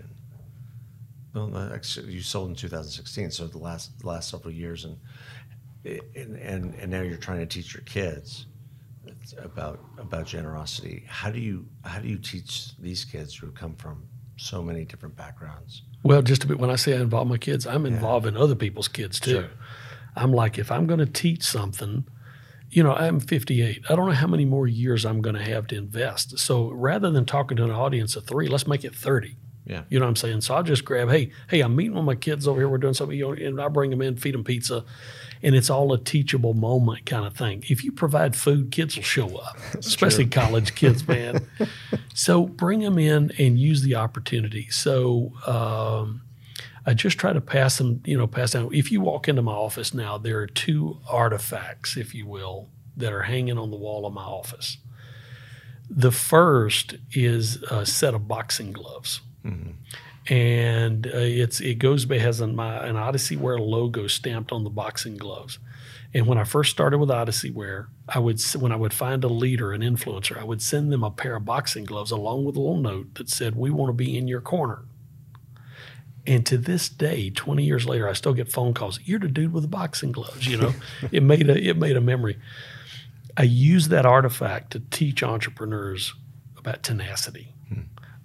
[1.34, 4.96] and well, actually, you sold in 2016, so the last the last several years, and
[5.84, 8.46] and and, and now you're trying to teach your kids
[9.42, 11.04] about about generosity.
[11.06, 14.04] How do you how do you teach these kids who come from
[14.36, 15.82] so many different backgrounds?
[16.02, 16.58] Well, just a bit.
[16.58, 19.30] When I say I involve my kids, I'm involving other people's kids too.
[19.32, 19.50] Sure.
[20.16, 22.04] I'm like, if I'm going to teach something,
[22.70, 23.84] you know, I'm 58.
[23.88, 26.38] I don't know how many more years I'm going to have to invest.
[26.38, 29.36] So rather than talking to an audience of three, let's make it 30.
[29.64, 29.82] Yeah.
[29.90, 30.40] You know what I'm saying?
[30.40, 32.68] So I'll just grab, hey, hey, I'm meeting with my kids over here.
[32.68, 34.84] We're doing something, you know, and I bring them in, feed them pizza,
[35.42, 37.64] and it's all a teachable moment kind of thing.
[37.68, 41.46] If you provide food, kids will show up, especially college kids, man.
[42.14, 44.68] so bring them in and use the opportunity.
[44.70, 46.22] So um,
[46.86, 48.70] I just try to pass them, you know, pass down.
[48.72, 53.12] If you walk into my office now, there are two artifacts, if you will, that
[53.12, 54.78] are hanging on the wall of my office.
[55.90, 59.20] The first is a set of boxing gloves
[60.28, 64.70] and uh, it's it goes by has an, my, an Odysseyware logo stamped on the
[64.70, 65.58] boxing gloves.
[66.14, 69.72] And when I first started with Odysseyware, I would when I would find a leader,
[69.72, 72.76] an influencer, I would send them a pair of boxing gloves along with a little
[72.80, 74.84] note that said, "We want to be in your corner."
[76.26, 79.00] And to this day, 20 years later, I still get phone calls.
[79.02, 80.46] You're the dude with the boxing gloves.
[80.46, 80.74] You know,
[81.10, 82.38] it made a it made a memory.
[83.34, 86.12] I use that artifact to teach entrepreneurs
[86.58, 87.54] about tenacity.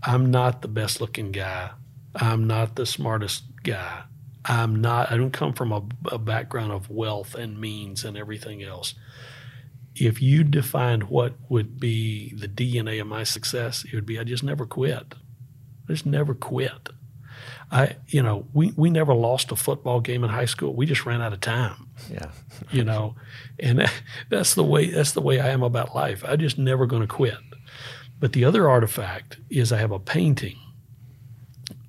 [0.06, 1.72] I'm not the best looking guy.
[2.16, 4.04] I'm not the smartest guy.
[4.46, 8.62] I'm not, I don't come from a, a background of wealth and means and everything
[8.62, 8.94] else.
[9.96, 14.24] If you defined what would be the DNA of my success, it would be I
[14.24, 15.14] just never quit.
[15.88, 16.90] I just never quit.
[17.72, 20.76] I, you know, we, we never lost a football game in high school.
[20.76, 22.30] We just ran out of time Yeah.
[22.72, 23.16] you know
[23.60, 23.94] and that,
[24.30, 27.08] that's the way that's the way i am about life i'm just never going to
[27.08, 27.38] quit
[28.20, 30.58] but the other artifact is i have a painting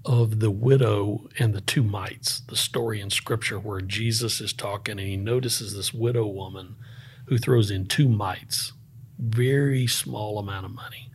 [0.04, 4.98] of the widow and the two mites the story in scripture where jesus is talking
[4.98, 6.76] and he notices this widow woman
[7.26, 8.72] who throws in two mites
[9.18, 11.10] very small amount of money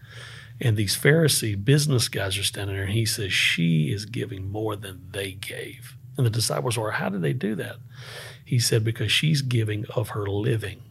[0.61, 4.75] and these pharisee business guys are standing there and he says she is giving more
[4.75, 7.77] than they gave and the disciples were how did they do that
[8.49, 10.81] he said, because she's giving of her living.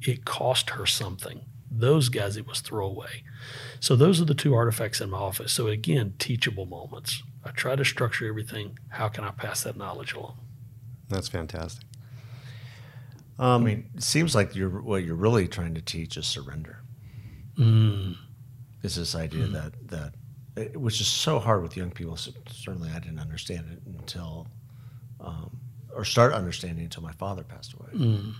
[0.00, 1.42] It cost her something.
[1.70, 3.22] Those guys, it was throwaway.
[3.80, 5.52] So those are the two artifacts in my office.
[5.52, 7.22] So again, teachable moments.
[7.44, 8.78] I try to structure everything.
[8.88, 10.38] How can I pass that knowledge along?
[11.08, 11.84] That's fantastic.
[13.38, 16.82] I mean, it seems like you're what you're really trying to teach is surrender.
[17.58, 18.16] Mm.
[18.82, 20.14] It's this idea that that
[20.56, 22.16] it- which is so hard with young people.
[22.16, 24.48] So certainly, I didn't understand it until,
[25.20, 25.58] um,
[25.94, 27.90] or start understanding until my father passed away.
[27.92, 28.34] Mm.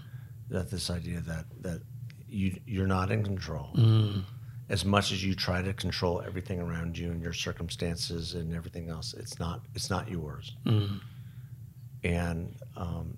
[0.48, 1.82] That this idea that that
[2.26, 3.72] you you're not in control.
[4.68, 4.72] Mm.
[4.72, 8.88] As much as you try to control everything around you and your circumstances and everything
[8.88, 10.52] else, it's not it's not yours.
[10.64, 11.00] Mm.
[12.04, 13.16] and um,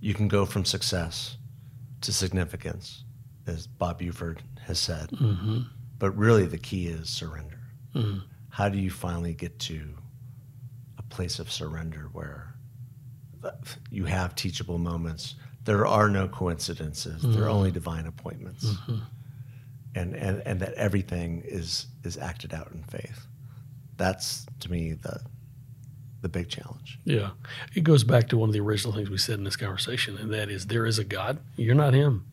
[0.00, 1.36] you can go from success
[2.02, 3.04] to significance,
[3.46, 5.10] as Bob Buford has said.
[5.10, 5.60] hmm
[5.98, 7.60] But really, the key is surrender.
[7.94, 8.22] Mm.
[8.50, 9.80] How do you finally get to
[10.98, 12.54] a place of surrender where
[13.90, 15.34] you have teachable moments?
[15.64, 17.22] There are no coincidences.
[17.22, 18.74] There are only divine appointments,
[19.94, 23.26] and, and and that everything is is acted out in faith.
[23.96, 25.20] That's to me the
[26.24, 26.98] the big challenge.
[27.04, 27.30] Yeah.
[27.74, 30.32] It goes back to one of the original things we said in this conversation, and
[30.32, 31.38] that is there is a God.
[31.56, 32.26] You're not Him.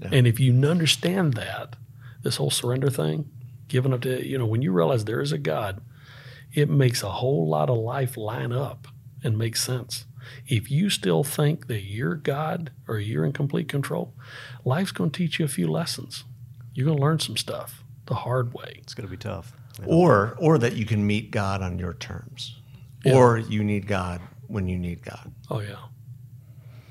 [0.00, 0.10] Yeah.
[0.12, 1.76] And if you understand that,
[2.22, 3.30] this whole surrender thing,
[3.66, 5.80] giving up to, you know, when you realize there is a God,
[6.52, 8.86] it makes a whole lot of life line up
[9.24, 10.04] and make sense.
[10.46, 14.14] If you still think that you're God or you're in complete control,
[14.64, 16.24] life's going to teach you a few lessons.
[16.78, 18.76] You're going to learn some stuff the hard way.
[18.78, 19.52] It's going to be tough.
[19.84, 22.54] or or that you can meet God on your terms,
[23.04, 23.14] Yeah.
[23.16, 25.32] or you need God when you need God.
[25.50, 25.74] Oh, yeah.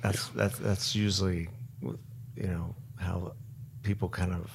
[0.02, 1.48] That's that's that's usually
[1.82, 3.32] you know how
[3.82, 4.52] people kind of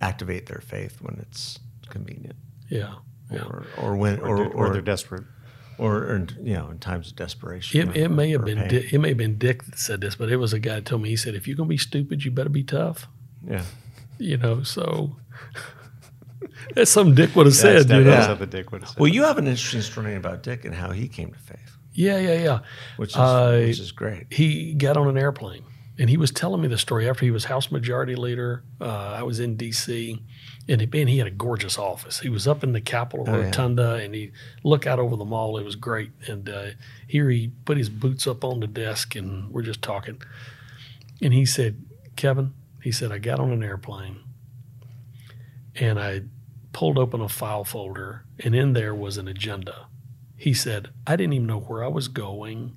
[0.00, 1.58] activate their faith when it's
[1.90, 2.36] convenient,
[2.70, 2.94] Yeah.
[3.30, 3.42] Yeah.
[3.44, 5.24] or or when Or, or they're- or or they're desperate.
[5.78, 7.90] or, or in, you know in times of desperation.
[7.90, 8.68] It, it may have been pain.
[8.68, 10.86] Dick, it may have been Dick that said this, but it was a guy that
[10.86, 13.08] told me he said if you're gonna be stupid, you better be tough.
[13.48, 13.64] Yeah.
[14.18, 15.16] You know, so
[16.74, 17.90] that's something Dick would have That's said.
[17.90, 18.10] You know?
[18.10, 18.26] Yeah.
[18.26, 18.98] something Dick would have said.
[19.00, 22.18] Well, you have an interesting story about Dick and how he came to faith, Yeah,
[22.18, 22.58] yeah, yeah.
[22.96, 24.26] which is Uh, which is great.
[24.32, 25.64] He got on an airplane
[25.98, 28.62] and he was telling me the story after he was House Majority Leader.
[28.80, 30.20] Uh, I was in D.C.
[30.68, 32.20] and he, man, he had a gorgeous office.
[32.20, 33.46] He was up in the Capitol Oh, yeah.
[33.46, 34.30] Rotunda and he
[34.62, 35.58] looked out over the mall.
[35.58, 36.10] It was great.
[36.28, 36.66] And uh,
[37.08, 40.20] here he put his boots up on the desk and we're just talking.
[41.22, 41.80] And he said,
[42.16, 42.54] Kevin,
[42.84, 44.18] he said, I got on an airplane
[45.74, 46.20] and I
[46.74, 49.86] pulled open a file folder and in there was an agenda.
[50.36, 52.76] He said, I didn't even know where I was going.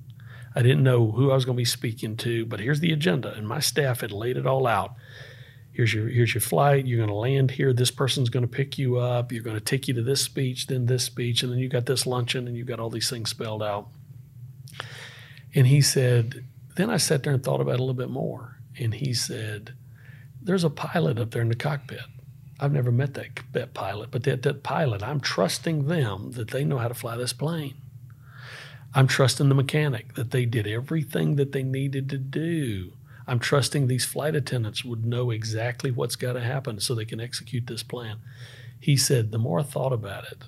[0.56, 3.34] I didn't know who I was going to be speaking to, but here's the agenda.
[3.34, 4.94] And my staff had laid it all out.
[5.74, 6.88] Here's your here's your flight.
[6.88, 7.74] You're going to land here.
[7.74, 9.34] This person's going to pick you up.
[9.34, 11.86] You're going to take you to this speech, then this speech, and then you got
[11.86, 13.90] this luncheon, and you got all these things spelled out.
[15.54, 16.46] And he said,
[16.78, 18.58] then I sat there and thought about it a little bit more.
[18.80, 19.74] And he said,
[20.48, 22.02] there's a pilot up there in the cockpit.
[22.60, 26.64] I've never met that, that pilot, but that, that pilot, I'm trusting them that they
[26.64, 27.76] know how to fly this plane.
[28.96, 32.94] I'm trusting the mechanic that they did everything that they needed to do.
[33.28, 37.20] I'm trusting these flight attendants would know exactly what's got to happen so they can
[37.20, 38.20] execute this plan.
[38.80, 40.46] He said, the more I thought about it,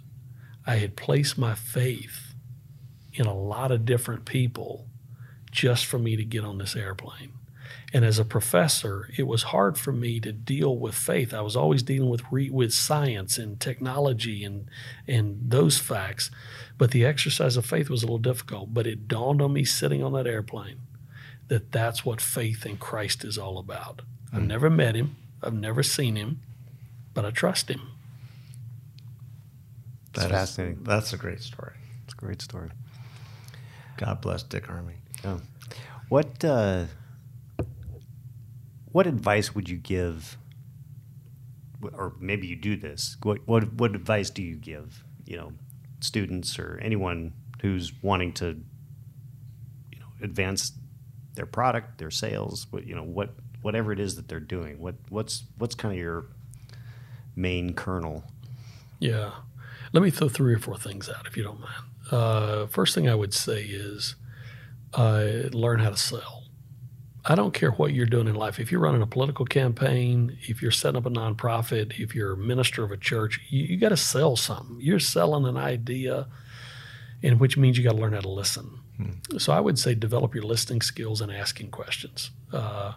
[0.65, 2.33] I had placed my faith
[3.13, 4.87] in a lot of different people
[5.51, 7.33] just for me to get on this airplane.
[7.93, 11.33] And as a professor, it was hard for me to deal with faith.
[11.33, 14.69] I was always dealing with re- with science and technology and
[15.07, 16.29] and those facts,
[16.77, 18.73] but the exercise of faith was a little difficult.
[18.73, 20.81] But it dawned on me sitting on that airplane
[21.47, 24.03] that that's what faith in Christ is all about.
[24.31, 26.41] I've never met him, I've never seen him,
[27.15, 27.81] but I trust him.
[30.13, 30.83] That is- fascinating.
[30.83, 31.73] that's a great story.
[32.05, 32.69] It's a great story.
[33.97, 34.95] God bless Dick Armey.
[35.23, 35.39] Yeah.
[36.07, 36.85] What uh,
[38.99, 40.37] what advice would you give,
[41.93, 43.15] or maybe you do this?
[43.23, 45.05] What what what advice do you give?
[45.23, 45.53] You know,
[46.01, 47.31] students or anyone
[47.61, 48.61] who's wanting to,
[49.89, 50.73] you know, advance
[51.35, 52.67] their product, their sales.
[52.71, 54.81] What you know, what whatever it is that they're doing.
[54.81, 56.25] What what's what's kind of your
[57.37, 58.25] main kernel?
[58.99, 59.31] Yeah.
[59.93, 61.83] Let me throw three or four things out if you don't mind.
[62.11, 64.15] Uh, first thing I would say is
[64.93, 66.38] uh, learn how to sell.
[67.25, 68.59] I don't care what you're doing in life.
[68.59, 72.37] If you're running a political campaign, if you're setting up a nonprofit, if you're a
[72.37, 74.77] minister of a church, you, you got to sell something.
[74.79, 76.27] You're selling an idea,
[77.21, 78.79] and which means you got to learn how to listen.
[79.37, 82.31] So I would say develop your listening skills and asking questions.
[82.51, 82.93] Uh,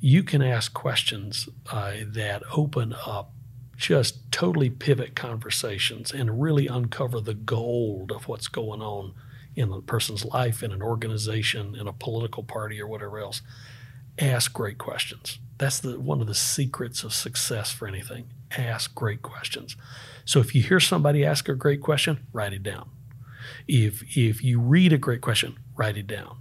[0.00, 3.30] you can ask questions uh, that open up
[3.76, 9.14] just totally pivot conversations and really uncover the gold of what's going on
[9.56, 13.42] in a person's life, in an organization, in a political party, or whatever else.
[14.18, 15.38] Ask great questions.
[15.58, 18.26] That's the one of the secrets of success for anything.
[18.56, 19.76] Ask great questions.
[20.24, 22.90] So if you hear somebody ask a great question, write it down.
[23.68, 26.38] If if you read a great question, write it down.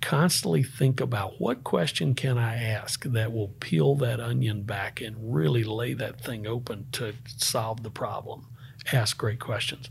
[0.00, 5.34] Constantly think about what question can I ask that will peel that onion back and
[5.34, 8.46] really lay that thing open to solve the problem.
[8.92, 9.90] Ask great questions.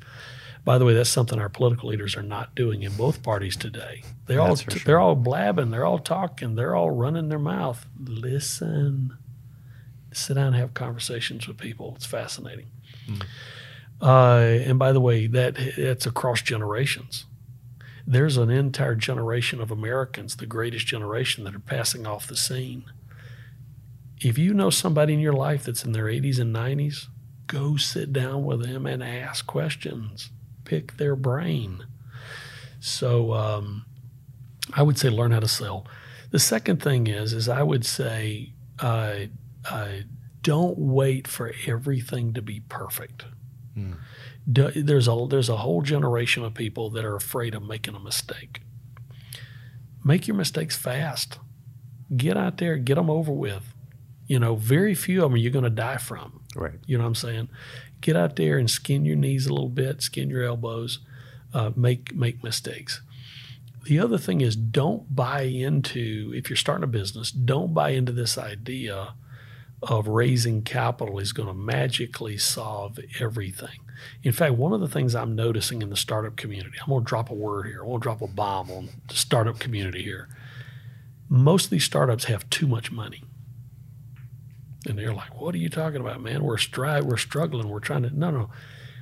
[0.66, 4.04] By the way, that's something our political leaders are not doing in both parties today.
[4.28, 4.82] They're all That's for sure.
[4.86, 7.88] they're all blabbing, they're all talking, they're all running their mouth.
[8.00, 9.18] Listen,
[10.14, 11.94] sit down and have conversations with people.
[11.96, 12.68] It's fascinating.
[14.02, 17.26] Uh, and by the way, that that's across generations.
[18.06, 22.86] There's an entire generation of Americans, the greatest generation, that are passing off the scene.
[24.22, 27.08] If you know somebody in your life that's in their 80s and 90s,
[27.48, 30.32] go sit down with them and ask questions.
[30.70, 31.88] Pick their brain.
[32.80, 33.88] So um,
[34.72, 35.88] I would say learn how to sell.
[36.30, 39.16] The second thing is, is I would say uh,
[39.68, 39.90] uh,
[40.44, 43.26] don't wait for everything to be perfect.
[44.52, 48.00] Do, there's a there's a whole generation of people that are afraid of making a
[48.00, 48.62] mistake.
[50.04, 51.40] Make your mistakes fast.
[52.16, 53.74] Get out there, get them over with.
[54.28, 56.42] You know, very few of them you're going to die from.
[56.56, 56.80] Right.
[56.86, 57.50] You know what I'm saying?
[58.02, 61.00] Get out there and skin your knees a little bit, skin your elbows,
[61.54, 63.02] uh, make make mistakes.
[63.84, 68.12] The other thing is don't buy into if you're starting a business, don't buy into
[68.12, 69.14] this idea
[69.82, 73.80] of raising capital is going to magically solve everything.
[74.24, 77.08] In fact, one of the things I'm noticing in the startup community, I'm going to
[77.08, 77.82] drop a word here.
[77.82, 80.28] I'm going to drop a bomb on the startup community here.
[81.30, 83.24] Most of these startups have too much money.
[84.88, 86.44] And they're like, "What are you talking about, man?
[86.44, 87.70] We're stri- we're struggling.
[87.70, 88.50] We're trying to no, no.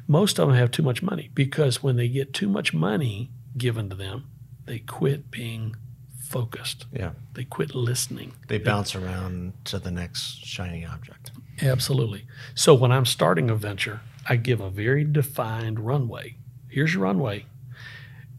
[0.07, 3.89] Most of them have too much money because when they get too much money given
[3.89, 4.25] to them,
[4.65, 5.75] they quit being
[6.27, 6.85] focused.
[6.93, 7.11] Yeah.
[7.33, 8.33] They quit listening.
[8.47, 11.31] They bounce around to the next shiny object.
[11.61, 12.25] Absolutely.
[12.53, 16.35] So when I'm starting a venture, I give a very defined runway.
[16.69, 17.45] Here's your runway.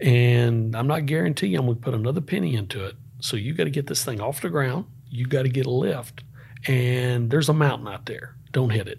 [0.01, 2.95] And I'm not guaranteeing I'm going to put another penny into it.
[3.21, 4.85] So you got to get this thing off the ground.
[5.11, 6.23] You got to get a lift.
[6.67, 8.37] And there's a mountain out there.
[8.53, 8.99] Don't hit it.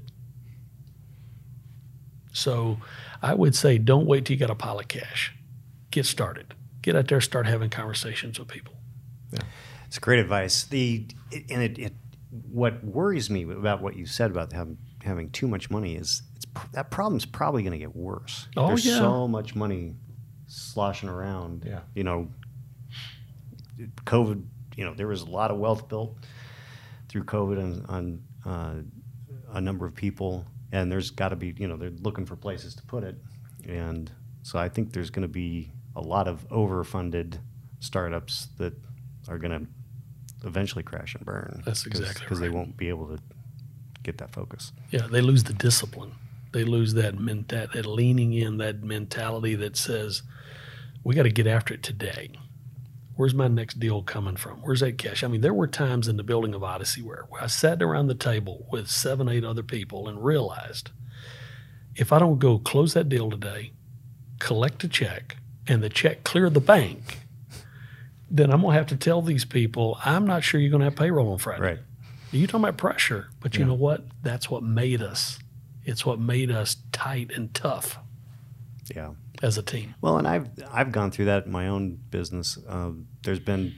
[2.32, 2.78] So
[3.22, 5.36] I would say don't wait till you got a pile of cash.
[5.91, 6.53] Get started.
[6.82, 8.74] Get out there, start having conversations with people.
[9.32, 9.41] Yeah.
[9.88, 10.64] It's great advice.
[10.64, 11.07] The
[11.49, 11.93] and it, it
[12.51, 16.45] what worries me about what you said about having having too much money is it's,
[16.74, 18.47] that problem's probably going to get worse.
[18.55, 18.99] Oh, There's yeah.
[18.99, 19.95] so much money
[20.47, 21.64] sloshing around.
[21.66, 21.80] Yeah.
[21.95, 22.30] You know,
[24.05, 24.43] COVID.
[24.78, 26.16] You know, there was a lot of wealth built
[27.10, 31.68] through COVID on on uh, a number of people, and there's got to be you
[31.68, 33.18] know they're looking for places to put it,
[33.68, 34.12] and
[34.43, 37.39] so I think there's going to be a lot of overfunded
[37.80, 38.74] startups that
[39.28, 41.62] are going to eventually crash and burn.
[41.66, 43.22] That's exactly because they won't be able to
[44.03, 44.72] get that focus.
[44.91, 46.14] Yeah, they lose the discipline.
[46.51, 50.24] They lose that ment- that, that leaning in, that mentality that says,
[51.03, 52.32] we got to get after it today.
[53.20, 54.61] Where's my next deal coming from?
[54.61, 55.26] Where's that cash?
[55.26, 58.07] I mean, there were times in the building of Odyssey where, where I sat around
[58.07, 60.91] the table with seven, eight other people and realized
[61.97, 63.74] if I don't go close that deal today,
[64.39, 65.36] collect a check,
[65.67, 67.17] and the check clear the bank,
[68.32, 70.86] then I'm going to have to tell these people, I'm not sure you're going to
[70.86, 71.61] have payroll on Friday.
[71.61, 71.80] Right.
[72.32, 74.05] You talking about pressure, but you know what?
[74.24, 75.39] That's what made us.
[75.84, 77.99] It's what made us tight and tough
[78.95, 79.09] Yeah.
[79.41, 79.95] As a team.
[80.01, 82.57] Well, and I've I've gone through that in my own business.
[82.67, 83.73] Um, there's been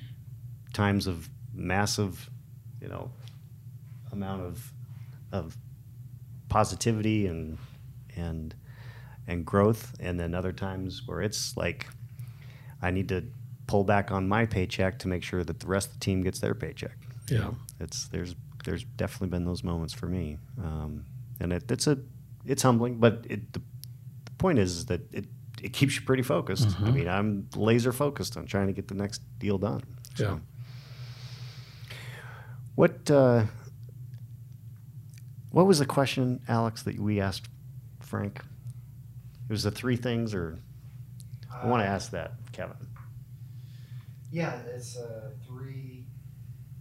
[0.74, 2.30] times of massive,
[2.82, 3.12] you know,
[4.12, 4.72] amount of
[5.32, 5.56] of
[6.50, 7.58] positivity and
[8.16, 8.56] and
[9.28, 11.88] and growth, and then other times where it's like
[12.82, 13.24] I need to
[13.68, 16.40] pull back on my paycheck to make sure that the rest of the team gets
[16.40, 16.98] their paycheck.
[17.30, 17.44] You Yeah.
[17.44, 18.36] know, it's there's
[18.66, 21.06] there's definitely been those moments for me, um,
[21.40, 21.98] and it, it's a
[22.46, 23.62] it's humbling, but it, the,
[24.26, 25.26] the point is, is that it
[25.62, 26.68] it keeps you pretty focused.
[26.70, 26.86] Mm-hmm.
[26.86, 29.84] I mean, I'm laser focused on trying to get the next deal done.
[30.18, 30.38] Yeah.
[32.76, 33.46] What uh,
[35.52, 37.48] what was the question, Alex, that we asked
[38.00, 38.40] Frank?
[39.50, 40.58] It was the three things, or
[41.62, 42.78] I want to Uh, ask that, Kevin.
[44.32, 46.06] Yeah, it's uh, three.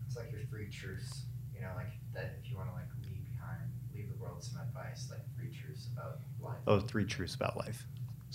[0.07, 1.25] It's like your three truths.
[1.55, 2.39] You know, like that.
[2.43, 3.61] If you want to like leave behind,
[3.93, 6.59] leave the world some advice, like three truths about life.
[6.69, 7.85] Oh, three truths about life.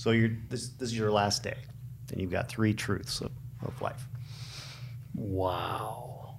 [0.05, 1.57] So you're this this is your last day,
[2.11, 3.31] and you've got three truths of,
[3.65, 4.07] of life.
[5.15, 6.35] Wow.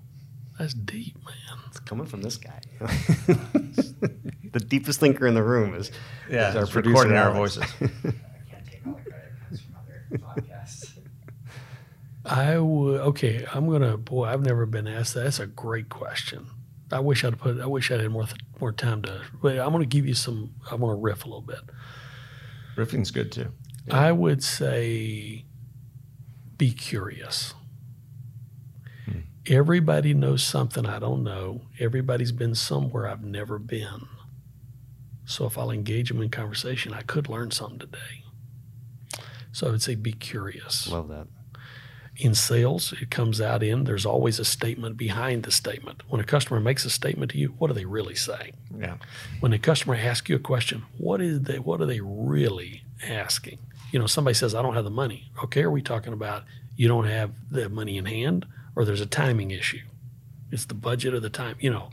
[0.57, 1.59] That's deep, man.
[1.67, 2.61] It's coming from this guy.
[2.79, 5.91] the deepest thinker in the room is,
[6.31, 7.65] Yeah, is our producer recording our voices.
[7.65, 9.33] I can't take all the credit.
[9.51, 10.99] From other podcasts.
[12.25, 13.47] I would okay.
[13.53, 14.27] I'm gonna boy.
[14.27, 15.25] I've never been asked that.
[15.25, 16.47] That's a great question.
[16.93, 17.59] I wish I'd put.
[17.61, 19.23] I wish I had more th- more time to.
[19.43, 20.55] But I'm gonna give you some.
[20.71, 21.59] I'm gonna riff a little bit.
[22.77, 23.53] Riffing's good too.
[23.91, 25.45] I would say
[26.59, 27.55] be curious.
[29.05, 29.21] Hmm.
[29.47, 31.63] Everybody knows something I don't know.
[31.79, 34.09] Everybody's been somewhere I've never been.
[35.25, 38.25] So if I'll engage them in conversation, I could learn something today.
[39.53, 40.89] So I would say be curious.
[40.89, 41.27] Love that.
[42.19, 46.03] In sales, it comes out in there's always a statement behind the statement.
[46.09, 48.55] When a customer makes a statement to you, what are they really saying?
[48.79, 48.97] Yeah.
[49.41, 53.59] when a customer asks you a question, what is they what are they really asking?
[53.93, 55.31] You know, somebody says, I don't have the money.
[55.45, 56.45] Okay, are we talking about
[56.77, 59.83] you don't have the money in hand or there's a timing issue?
[60.51, 61.91] It's the budget or the time, you know.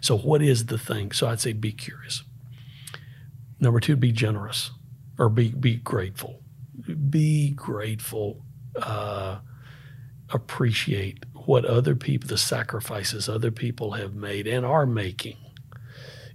[0.00, 1.12] So what is the thing?
[1.12, 2.22] So I'd say be curious.
[3.58, 4.70] Number two, be generous
[5.18, 6.40] or be be grateful.
[7.10, 8.42] Be grateful.
[8.74, 9.38] Uh,
[10.32, 15.36] appreciate what other people, the sacrifices other people have made and are making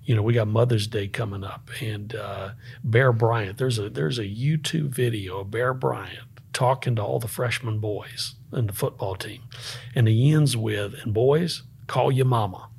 [0.05, 2.51] you know, we got Mother's Day coming up, and uh,
[2.83, 3.57] Bear Bryant.
[3.57, 8.35] There's a there's a YouTube video of Bear Bryant talking to all the freshman boys
[8.53, 9.41] in the football team,
[9.95, 12.69] and he ends with, "And boys, call your mama."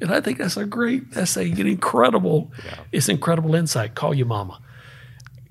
[0.00, 2.50] And I think that's a great, that's a, an incredible,
[2.90, 3.94] it's incredible insight.
[3.94, 4.60] Call your mama.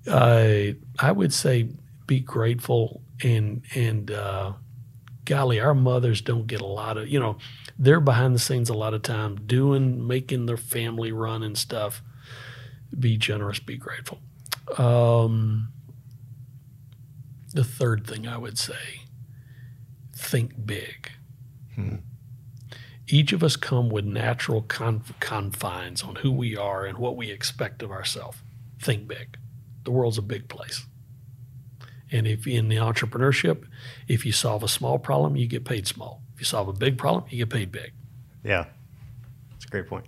[0.08, 1.70] Uh, I would say
[2.08, 4.54] be grateful and and uh,
[5.30, 7.38] golly, our mothers don't get a lot of, you know,
[7.78, 12.02] they're behind the scenes a lot of time doing, making their family run and stuff.
[13.00, 14.20] Be generous, be grateful.
[14.80, 15.70] Um,
[17.54, 19.02] the third thing I would say
[20.16, 21.12] think big.
[21.76, 21.98] Hmm.
[23.08, 27.30] Each of us come with natural conf- confines on who we are and what we
[27.30, 28.40] expect of ourselves.
[28.82, 29.38] Think big.
[29.84, 30.86] The world's a big place.
[32.12, 33.66] And if in the entrepreneurship,
[34.08, 36.24] if you solve a small problem, you get paid small.
[36.34, 37.94] If you solve a big problem, you get paid big.
[38.44, 38.66] Yeah,
[39.52, 40.06] that's a great point.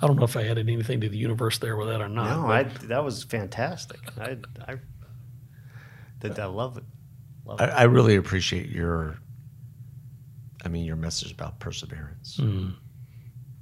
[0.00, 2.36] I don't know if I added anything to the universe there with that or not.
[2.36, 4.00] No, I that was fantastic.
[4.18, 4.36] I
[4.66, 4.76] I,
[6.18, 6.84] did I love it.
[7.44, 7.68] Love I, it.
[7.70, 9.18] I really appreciate your,
[10.64, 12.38] I mean, your message about perseverance.
[12.38, 12.74] Mm,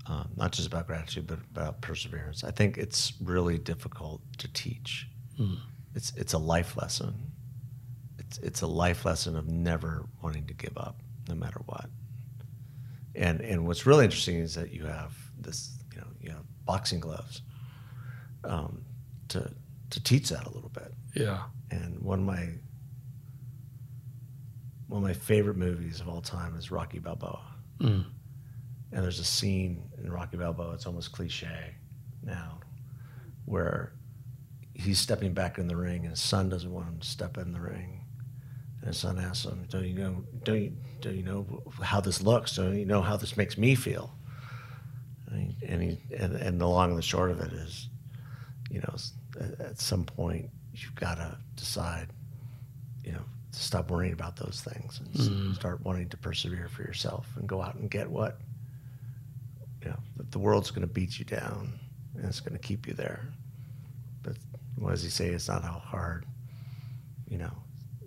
[0.06, 2.42] Um, not just about gratitude, but about perseverance.
[2.42, 5.08] I think it's really difficult to teach.
[5.38, 5.58] mm,
[5.94, 7.14] It's it's a life lesson.
[8.18, 11.90] It's it's a life lesson of never wanting to give up, no matter what.
[13.14, 17.00] And and what's really interesting is that you have this, you know, you have boxing
[17.00, 17.42] gloves
[18.44, 18.84] um,
[19.28, 19.50] to
[19.90, 20.92] to teach that a little bit.
[21.14, 21.42] yeah.
[21.72, 22.48] And one of my
[24.88, 27.42] one of my favorite movies of all time is Rocky Balboa.
[27.80, 28.04] Mm,
[28.92, 31.74] And there's a scene in Rocky Balboa, it's almost cliche
[32.22, 32.58] now,
[33.44, 33.92] where
[34.80, 37.52] he's stepping back in the ring and his son doesn't want him to step in
[37.52, 38.04] the ring.
[38.80, 42.22] And his son asks him, Don't you know don't you don't you know how this
[42.22, 42.56] looks?
[42.56, 44.14] Don't you know how this makes me feel?
[45.30, 47.88] I mean, and, he, and and the long and the short of it is,
[48.70, 48.94] you know,
[49.40, 52.08] at, at some point you've got to decide,
[53.04, 53.22] you know,
[53.52, 55.54] to stop worrying about those things and mm.
[55.54, 58.38] start wanting to persevere for yourself and go out and get what,
[59.82, 59.98] you know,
[60.30, 61.78] the world's going to beat you down
[62.16, 63.24] and it's going to keep you there.
[64.80, 65.28] What does he say?
[65.28, 66.24] It's not how hard,
[67.28, 67.52] you know,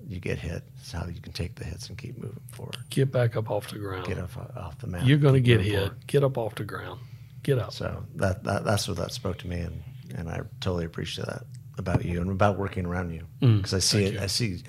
[0.07, 0.63] you get hit.
[0.80, 2.78] It's how you can take the hits and keep moving forward.
[2.89, 4.07] Get back up off the ground.
[4.07, 5.05] Get off off the mat.
[5.05, 5.74] You're going to get hit.
[5.74, 6.07] Forward.
[6.07, 6.99] Get up off the ground.
[7.43, 7.74] Get up.
[7.74, 9.84] So that, that that's what that spoke to me, and
[10.15, 11.43] and I totally appreciate that
[11.78, 14.13] about you and about working around you because mm, I see it.
[14.13, 14.19] You.
[14.19, 14.63] I see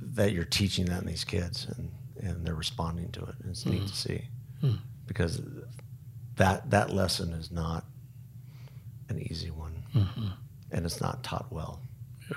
[0.00, 1.90] that you're teaching that in these kids, and
[2.20, 3.34] and they're responding to it.
[3.42, 3.72] And it's mm.
[3.72, 4.24] neat to see
[4.62, 4.78] mm.
[5.06, 5.40] because
[6.36, 7.84] that that lesson is not
[9.08, 10.28] an easy one, mm-hmm.
[10.70, 11.80] And it's not taught well.
[12.30, 12.36] Yeah.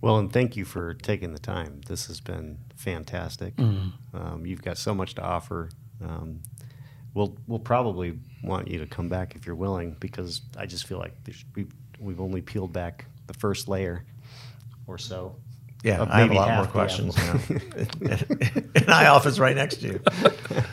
[0.00, 1.80] Well, and thank you for taking the time.
[1.86, 3.56] This has been fantastic.
[3.56, 3.92] Mm.
[4.12, 5.70] Um, you've got so much to offer.
[6.02, 6.40] Um,
[7.14, 10.98] we'll we'll probably want you to come back if you're willing because I just feel
[10.98, 11.14] like
[11.54, 14.04] we've we've only peeled back the first layer
[14.86, 15.36] or so.
[15.82, 17.40] Yeah, I have a lot more questions now.
[18.74, 20.00] and I office right next to you.
[20.22, 20.64] but,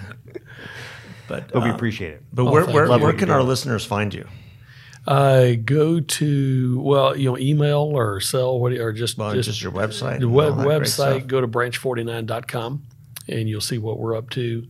[1.28, 2.24] but uh, we appreciate it.
[2.32, 4.28] But oh, where where, where can our listeners find you?
[5.08, 9.62] Uh, go to well, you know, email or sell what or just well, just, just,
[9.62, 10.20] your website.
[10.20, 11.26] The web, website.
[11.26, 12.86] Go to branch49.com
[13.28, 14.68] and you'll see what we're up to.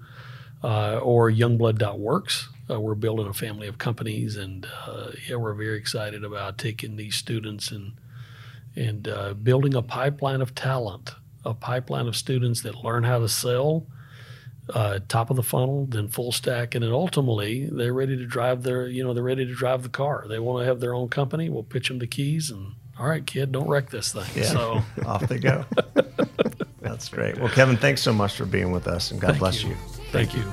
[0.63, 2.47] Uh, or youngblood.works.
[2.69, 6.95] Uh, we're building a family of companies, and uh, yeah, we're very excited about taking
[6.95, 7.93] these students and
[8.75, 13.27] and uh, building a pipeline of talent, a pipeline of students that learn how to
[13.27, 13.87] sell
[14.69, 18.63] uh, top of the funnel, then full stack, and then ultimately they're ready to drive
[18.63, 20.25] their, you know, they're ready to drive the car.
[20.27, 21.49] They want to have their own company.
[21.49, 24.25] We'll pitch them the keys, and all right, kid, don't wreck this thing.
[24.35, 24.49] Yeah.
[24.49, 25.65] So off they go.
[26.81, 27.37] That's great.
[27.37, 29.69] Well, Kevin, thanks so much for being with us, and God Thank bless you.
[29.69, 29.75] you.
[30.11, 30.43] Thank you.